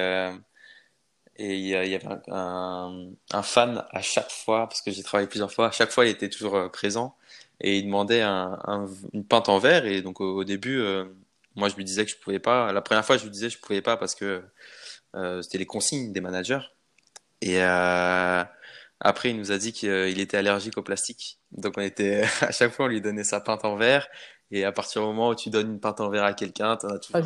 et 1.38 1.57
il 1.57 1.66
y, 1.66 1.75
avait 1.75 2.00
un, 2.07 2.21
un, 2.33 3.07
un 3.33 3.43
fan 3.43 3.85
à 3.90 4.02
chaque 4.02 4.31
fois, 4.31 4.69
parce 4.69 4.83
que 4.83 4.90
j'ai 4.90 5.02
travaillé 5.02 5.28
plusieurs 5.28 5.52
fois. 5.52 5.69
À 5.69 5.71
chaque 5.71 5.90
fois, 5.90 6.07
il 6.07 6.11
était 6.11 6.28
toujours 6.31 6.55
euh, 6.57 6.69
présent 6.69 7.16
et 7.61 7.78
il 7.78 7.85
demandait 7.85 8.23
un, 8.23 8.59
un- 8.64 8.88
une 9.12 9.25
pinte 9.25 9.49
en 9.49 9.59
verre. 9.59 9.87
Et 9.87 10.02
donc 10.02 10.21
au, 10.21 10.37
au 10.38 10.45
début, 10.45 10.78
euh, 10.81 11.05
moi, 11.55 11.69
je 11.69 11.76
lui 11.76 11.85
disais 11.85 12.05
que 12.05 12.11
je 12.11 12.16
pouvais 12.16 12.38
pas. 12.38 12.73
La 12.73 12.83
première 12.83 13.05
fois, 13.05 13.16
je 13.16 13.25
lui 13.25 13.31
disais 13.31 13.49
que 13.49 13.55
je 13.55 13.59
pouvais 13.59 13.83
pas 13.83 13.97
parce 13.97 14.14
que 14.14 14.43
euh, 15.14 15.43
c'était 15.43 15.59
les 15.59 15.66
consignes 15.66 16.12
des 16.12 16.21
managers. 16.21 16.61
Et 17.43 17.62
euh, 17.62 18.45
après, 19.00 19.31
il 19.31 19.37
nous 19.37 19.52
a 19.52 19.59
dit 19.59 19.73
qu'il 19.73 20.19
était 20.21 20.37
allergique 20.38 20.78
au 20.78 20.83
plastique. 20.83 21.38
Donc, 21.52 21.75
on 21.76 21.83
était, 21.83 22.22
à 22.40 22.51
chaque 22.53 22.72
fois, 22.72 22.87
on 22.87 22.88
lui 22.88 23.01
donnait 23.01 23.25
sa 23.25 23.40
pinte 23.40 23.64
en 23.64 23.77
verre. 23.77 24.07
Et 24.51 24.64
à 24.64 24.72
partir 24.72 25.03
du 25.03 25.09
moment 25.09 25.31
où 25.31 25.35
tu 25.35 25.51
donnes 25.51 25.72
une 25.72 25.81
pinte 25.81 26.01
en 26.01 26.09
verre 26.09 26.25
à 26.25 26.33
quelqu'un, 26.33 26.77
t'en 26.77 26.88
as 26.88 26.99
toujours, 26.99 27.20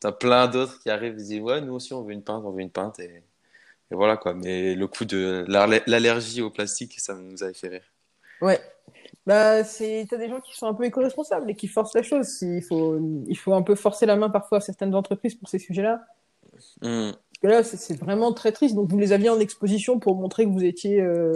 T'as 0.00 0.12
plein 0.12 0.48
d'autres 0.48 0.80
qui 0.80 0.88
arrivent 0.88 1.12
et 1.12 1.22
disent, 1.22 1.40
ouais, 1.40 1.60
nous 1.60 1.74
aussi, 1.74 1.92
on 1.92 2.02
veut 2.02 2.12
une 2.12 2.22
pinte, 2.22 2.42
on 2.44 2.50
veut 2.50 2.62
une 2.62 2.70
pinte. 2.70 2.98
Et, 3.00 3.22
et 3.90 3.94
voilà, 3.94 4.16
quoi. 4.16 4.32
Mais 4.32 4.74
le 4.74 4.86
coup 4.86 5.04
de 5.04 5.44
l'allergie 5.46 6.40
au 6.40 6.50
plastique, 6.50 6.98
ça 6.98 7.14
nous 7.14 7.42
avait 7.42 7.54
fait 7.54 7.68
rire. 7.68 7.84
Ouais. 8.40 8.58
Bah, 9.26 9.62
c'est, 9.62 10.06
t'as 10.08 10.16
des 10.16 10.28
gens 10.28 10.40
qui 10.40 10.56
sont 10.56 10.66
un 10.66 10.74
peu 10.74 10.84
éco-responsables 10.84 11.50
et 11.50 11.54
qui 11.54 11.68
forcent 11.68 11.94
la 11.94 12.02
chose. 12.02 12.40
Il 12.40 12.62
faut, 12.62 12.98
il 13.28 13.36
faut 13.36 13.52
un 13.52 13.62
peu 13.62 13.74
forcer 13.74 14.06
la 14.06 14.16
main 14.16 14.30
parfois 14.30 14.58
à 14.58 14.60
certaines 14.62 14.94
entreprises 14.94 15.34
pour 15.34 15.48
ces 15.48 15.58
sujets-là. 15.58 16.02
Hmm. 16.80 17.10
Parce 17.12 17.38
que 17.42 17.46
là, 17.46 17.62
c'est 17.62 17.98
vraiment 18.00 18.32
très 18.32 18.52
triste. 18.52 18.74
Donc, 18.74 18.90
vous 18.90 18.98
les 18.98 19.12
aviez 19.12 19.28
en 19.28 19.38
exposition 19.38 19.98
pour 19.98 20.16
montrer 20.16 20.44
que 20.46 20.50
vous 20.50 20.64
étiez 20.64 21.00
euh, 21.02 21.32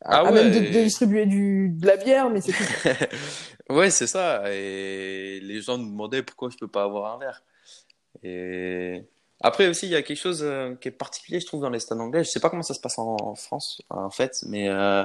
à, 0.00 0.20
Ah 0.20 0.28
à 0.28 0.32
même 0.32 0.50
de, 0.50 0.58
ouais. 0.58 0.70
de 0.70 0.82
distribuer 0.84 1.26
du, 1.26 1.68
de 1.68 1.86
la 1.86 1.98
bière, 1.98 2.30
mais 2.30 2.40
c'est 2.40 2.52
tout. 3.68 3.74
Ouais, 3.74 3.90
c'est 3.90 4.06
ça. 4.06 4.42
Et 4.50 5.40
les 5.40 5.60
gens 5.60 5.76
nous 5.76 5.90
demandaient 5.90 6.22
pourquoi 6.22 6.48
je 6.48 6.56
peux 6.56 6.68
pas 6.68 6.84
avoir 6.84 7.14
un 7.14 7.18
verre. 7.18 7.42
Et 8.22 9.02
après 9.40 9.68
aussi, 9.68 9.86
il 9.86 9.92
y 9.92 9.96
a 9.96 10.02
quelque 10.02 10.18
chose 10.18 10.42
euh, 10.42 10.74
qui 10.76 10.88
est 10.88 10.92
particulier, 10.92 11.40
je 11.40 11.46
trouve, 11.46 11.62
dans 11.62 11.70
les 11.70 11.80
stades 11.80 12.00
anglais. 12.00 12.24
Je 12.24 12.30
sais 12.30 12.40
pas 12.40 12.50
comment 12.50 12.62
ça 12.62 12.74
se 12.74 12.80
passe 12.80 12.98
en, 12.98 13.34
France, 13.34 13.82
en 13.90 14.10
fait, 14.10 14.44
mais 14.46 14.68
euh, 14.68 15.04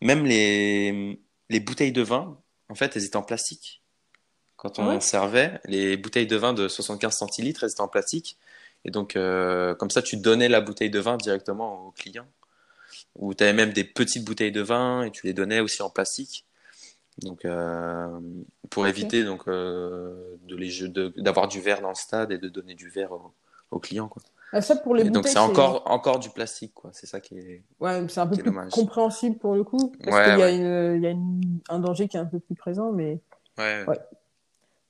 même 0.00 0.24
les, 0.26 1.20
les 1.50 1.60
bouteilles 1.60 1.92
de 1.92 2.02
vin, 2.02 2.38
en 2.68 2.74
fait, 2.74 2.96
elles 2.96 3.04
étaient 3.04 3.16
en 3.16 3.22
plastique. 3.22 3.82
Quand 4.56 4.78
on 4.78 4.88
Ah 4.90 4.94
ouais? 4.94 5.00
servait, 5.00 5.60
les 5.66 5.96
bouteilles 5.96 6.26
de 6.26 6.36
vin 6.36 6.54
de 6.54 6.68
75 6.68 7.14
centilitres, 7.16 7.64
elles 7.64 7.70
étaient 7.72 7.80
en 7.82 7.88
plastique. 7.88 8.38
Et 8.84 8.90
donc, 8.90 9.16
euh, 9.16 9.74
comme 9.76 9.90
ça, 9.90 10.02
tu 10.02 10.16
donnais 10.16 10.48
la 10.48 10.60
bouteille 10.60 10.90
de 10.90 11.00
vin 11.00 11.16
directement 11.16 11.86
au 11.86 11.90
client. 11.92 12.26
Ou 13.16 13.34
tu 13.34 13.44
avais 13.44 13.52
même 13.54 13.72
des 13.74 13.84
petites 13.84 14.24
bouteilles 14.24 14.52
de 14.52 14.62
vin 14.62 15.04
et 15.04 15.12
tu 15.12 15.26
les 15.26 15.34
donnais 15.34 15.60
aussi 15.60 15.82
en 15.82 15.90
plastique. 15.90 16.45
Donc, 17.18 17.44
euh, 17.44 18.20
pour 18.70 18.86
éviter 18.86 19.24
donc 19.24 19.48
euh, 19.48 20.36
de 20.46 20.54
les 20.54 20.68
jeux- 20.68 20.88
de- 20.88 21.12
d'avoir 21.16 21.48
du 21.48 21.60
verre 21.60 21.80
dans 21.80 21.88
le 21.88 21.94
stade 21.94 22.30
et 22.32 22.38
de 22.38 22.48
donner 22.48 22.74
du 22.74 22.88
verre 22.90 23.12
au, 23.12 23.32
au 23.70 23.78
client, 23.78 24.08
quoi. 24.08 24.22
Ah, 24.52 24.60
ça, 24.60 24.76
pour 24.76 24.94
les 24.94 25.06
Et 25.06 25.10
donc, 25.10 25.26
c'est 25.26 25.38
encore, 25.38 25.82
encore 25.90 26.18
du 26.18 26.30
plastique, 26.30 26.72
quoi. 26.74 26.90
C'est 26.92 27.06
ça 27.06 27.20
qui 27.20 27.38
est. 27.38 27.62
Ouais, 27.80 28.04
c'est 28.08 28.20
un 28.20 28.26
peu 28.26 28.36
plus 28.36 28.44
dommage. 28.44 28.70
compréhensible 28.70 29.38
pour 29.38 29.54
le 29.54 29.64
coup, 29.64 29.92
parce 30.04 30.16
Ouais, 30.16 30.24
qu'il 30.24 30.38
y 30.38 30.42
a, 30.42 30.46
ouais. 30.46 30.56
une, 30.56 30.96
il 30.96 31.02
y 31.02 31.06
a 31.06 31.10
une- 31.10 31.58
un 31.68 31.78
danger 31.80 32.06
qui 32.06 32.16
est 32.16 32.20
un 32.20 32.26
peu 32.26 32.38
plus 32.38 32.54
présent. 32.54 32.92
Mais 32.92 33.18
Ouais. 33.58 33.84
Ouais. 33.88 33.98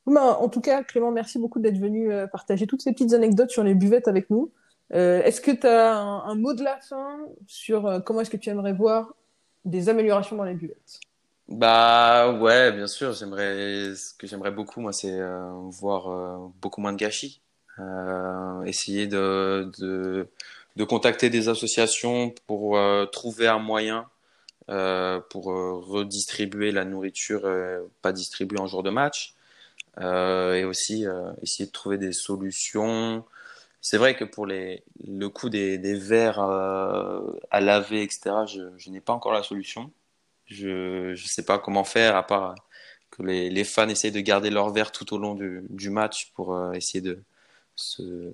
Bah, 0.07 0.37
en 0.41 0.49
tout 0.49 0.61
cas, 0.61 0.83
Clément, 0.85 1.11
merci 1.11 1.39
beaucoup 1.39 1.59
d'être 1.59 1.79
venu 1.79 2.12
euh, 2.12 2.27
partager 2.27 2.67
toutes 2.67 2.83
ces 2.83 2.93
petites 2.93 3.12
anecdotes 3.12 3.51
sur 3.51 3.65
les 3.65 3.75
buvettes 3.75 4.09
avec 4.09 4.31
nous. 4.31 4.51
Euh, 4.95 5.23
est-ce 5.23 5.41
que 5.41 5.51
tu 5.51 5.67
as 5.67 5.97
un, 5.97 6.25
un 6.25 6.35
mot 6.37 6.55
de 6.55 6.62
la 6.62 6.79
fin 6.81 7.19
sur 7.47 8.03
comment 8.05 8.21
est-ce 8.21 8.31
que 8.31 8.37
tu 8.37 8.51
aimerais 8.51 8.73
voir 8.73 9.15
des 9.65 9.89
améliorations 9.89 10.37
dans 10.37 10.45
les 10.45 10.55
buvettes? 10.55 11.01
Bah 11.49 12.33
ouais, 12.41 12.73
bien 12.73 12.87
sûr. 12.87 13.13
J'aimerais, 13.13 13.95
ce 13.95 14.15
que 14.15 14.27
j'aimerais 14.27 14.51
beaucoup, 14.51 14.81
moi, 14.81 14.93
c'est 14.93 15.13
euh, 15.21 15.53
voir 15.71 16.09
euh, 16.11 16.49
beaucoup 16.61 16.81
moins 16.81 16.93
de 16.93 16.99
gâchis. 16.99 17.41
Euh, 17.79 18.63
essayer 18.65 19.07
de, 19.07 19.71
de, 19.79 20.29
de 20.77 20.85
contacter 20.85 21.31
des 21.31 21.49
associations 21.49 22.31
pour 22.47 22.77
euh, 22.79 23.07
trouver 23.07 23.47
un 23.49 23.59
moyen 23.59 24.09
euh, 24.71 25.21
pour 25.31 25.53
euh, 25.53 25.75
redistribuer 25.75 26.73
la 26.73 26.85
nourriture 26.85 27.43
pas 28.03 28.13
distribuée 28.13 28.61
en 28.61 28.67
jour 28.69 28.83
de 28.85 28.91
match. 28.91 29.35
Et 30.01 30.65
aussi 30.65 31.07
essayer 31.43 31.67
de 31.67 31.73
trouver 31.73 31.99
des 31.99 32.13
solutions. 32.13 33.25
C'est 33.83 33.99
vrai 33.99 34.17
que 34.17 34.25
pour 34.25 34.47
les, 34.47 34.85
le 35.07 35.29
coût 35.29 35.51
des, 35.51 35.79
des 35.79 35.95
verres 35.95 36.41
à 36.41 37.61
laver, 37.61 38.03
etc., 38.05 38.47
je, 38.47 38.61
je 38.79 38.91
n'ai 38.91 39.01
pas 39.01 39.13
encore 39.15 39.33
la 39.33 39.43
solution. 39.45 39.91
Je 40.47 41.11
ne 41.11 41.17
sais 41.17 41.45
pas 41.45 41.59
comment 41.59 41.85
faire, 41.85 42.17
à 42.17 42.27
part 42.27 42.55
que 43.11 43.23
les, 43.23 43.51
les 43.51 43.65
fans 43.65 43.89
essayent 43.89 44.13
de 44.13 44.21
garder 44.21 44.51
leur 44.51 44.71
verre 44.71 44.93
tout 44.93 45.13
au 45.15 45.19
long 45.19 45.35
du, 45.35 45.63
du 45.71 45.91
match 45.91 46.33
pour 46.35 46.55
euh, 46.55 46.73
essayer 46.73 47.01
de 47.01 47.23
se 47.75 48.33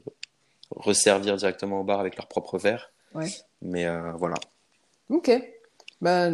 resservir 0.70 1.36
directement 1.36 1.80
au 1.80 1.84
bar 1.84 2.00
avec 2.00 2.16
leur 2.16 2.28
propre 2.28 2.58
verre. 2.58 2.90
Ouais. 3.14 3.28
Mais 3.60 3.86
euh, 3.86 4.12
voilà. 4.12 4.36
Ok. 5.08 5.30
Bah, 6.00 6.30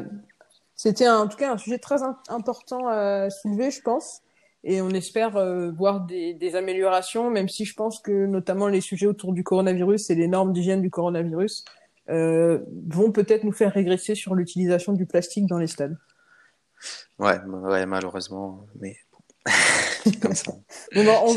c'était 0.74 1.08
en 1.08 1.26
tout 1.28 1.36
cas 1.36 1.52
un 1.52 1.58
sujet 1.58 1.78
très 1.78 2.02
im- 2.02 2.18
important 2.28 2.86
à 2.88 3.30
soulever, 3.30 3.70
je 3.70 3.82
pense. 3.82 4.20
Et 4.64 4.82
on 4.82 4.90
espère 4.90 5.36
euh, 5.36 5.70
voir 5.70 6.00
des, 6.00 6.34
des 6.34 6.56
améliorations, 6.56 7.30
même 7.30 7.48
si 7.48 7.64
je 7.64 7.74
pense 7.74 8.00
que 8.00 8.26
notamment 8.26 8.66
les 8.66 8.80
sujets 8.80 9.06
autour 9.06 9.32
du 9.32 9.44
coronavirus 9.44 10.10
et 10.10 10.14
les 10.16 10.26
normes 10.28 10.52
d'hygiène 10.52 10.82
du 10.82 10.90
coronavirus 10.90 11.64
euh, 12.08 12.58
vont 12.88 13.12
peut-être 13.12 13.44
nous 13.44 13.52
faire 13.52 13.72
régresser 13.72 14.14
sur 14.14 14.34
l'utilisation 14.34 14.92
du 14.92 15.06
plastique 15.06 15.46
dans 15.46 15.58
les 15.58 15.66
stades. 15.66 15.96
Ouais, 17.18 17.38
ouais, 17.40 17.86
malheureusement, 17.86 18.66
mais 18.80 18.96
comme 20.22 20.34
ça. 20.34 20.52
Bah, 20.94 21.20
on- 21.22 21.34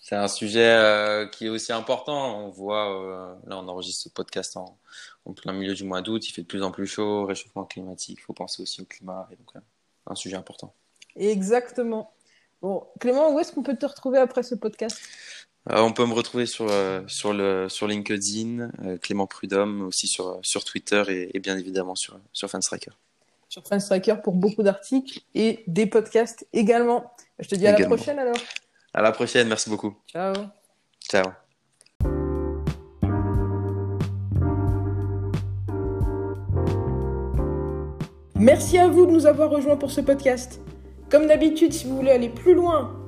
C'est 0.00 0.16
un, 0.16 0.28
sujet 0.28 0.66
euh, 0.68 1.26
qui 1.26 1.46
est 1.46 1.48
aussi 1.48 1.72
important. 1.72 2.38
On 2.44 2.50
voit, 2.50 3.02
euh, 3.02 3.34
là, 3.46 3.58
on 3.58 3.66
enregistre 3.68 4.04
ce 4.04 4.08
podcast 4.08 4.56
en, 4.56 4.78
en 5.24 5.32
plein 5.32 5.52
milieu 5.52 5.74
du 5.74 5.84
mois 5.84 6.02
d'août. 6.02 6.26
Il 6.28 6.32
fait 6.32 6.42
de 6.42 6.46
plus 6.46 6.62
en 6.62 6.70
plus 6.70 6.86
chaud, 6.86 7.24
réchauffement 7.24 7.64
climatique. 7.64 8.18
Il 8.20 8.22
faut 8.22 8.32
penser 8.34 8.62
aussi 8.62 8.82
au 8.82 8.84
climat. 8.84 9.28
Et 9.32 9.36
donc, 9.36 9.56
euh, 9.56 9.60
un 10.06 10.14
sujet 10.14 10.36
important. 10.36 10.74
Exactement. 11.16 12.12
Bon, 12.60 12.86
Clément, 13.00 13.32
où 13.34 13.40
est-ce 13.40 13.52
qu'on 13.52 13.62
peut 13.62 13.76
te 13.76 13.86
retrouver 13.86 14.18
après 14.18 14.42
ce 14.42 14.54
podcast? 14.54 14.98
On 15.70 15.92
peut 15.92 16.06
me 16.06 16.14
retrouver 16.14 16.46
sur, 16.46 16.66
sur, 17.06 17.32
le, 17.32 17.68
sur 17.68 17.86
LinkedIn, 17.86 18.70
Clément 19.00 19.26
Prudhomme, 19.26 19.82
aussi 19.82 20.06
sur, 20.06 20.38
sur 20.42 20.64
Twitter 20.64 21.30
et, 21.32 21.38
bien 21.38 21.56
évidemment 21.56 21.94
sur, 21.94 22.18
sur 22.32 22.50
Fanstriker. 22.50 22.90
Sur 23.48 23.62
Fanstriker 23.66 24.16
pour 24.24 24.34
beaucoup 24.34 24.62
d'articles 24.62 25.20
et 25.34 25.62
des 25.66 25.86
podcasts 25.86 26.46
également. 26.52 27.12
Je 27.38 27.48
te 27.48 27.54
dis 27.54 27.66
à 27.66 27.78
la 27.78 27.86
prochaine 27.86 28.18
alors. 28.18 28.36
À 28.94 29.02
la 29.02 29.12
prochaine, 29.12 29.48
merci 29.48 29.70
beaucoup. 29.70 29.94
Ciao. 30.08 30.34
Ciao. 31.10 31.32
Merci 38.36 38.76
à 38.76 38.88
vous 38.88 39.06
de 39.06 39.12
nous 39.12 39.26
avoir 39.26 39.50
rejoints 39.50 39.76
pour 39.76 39.92
ce 39.92 40.00
podcast. 40.00 40.60
Comme 41.10 41.26
d'habitude, 41.26 41.72
si 41.72 41.86
vous 41.86 41.94
voulez 41.94 42.10
aller 42.10 42.28
plus 42.28 42.54
loin 42.54 43.01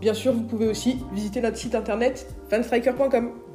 Bien 0.00 0.14
sûr, 0.14 0.32
vous 0.32 0.44
pouvez 0.44 0.68
aussi 0.68 0.98
visiter 1.12 1.40
notre 1.40 1.56
site 1.56 1.74
internet 1.74 2.26
fanstriker.com. 2.50 3.47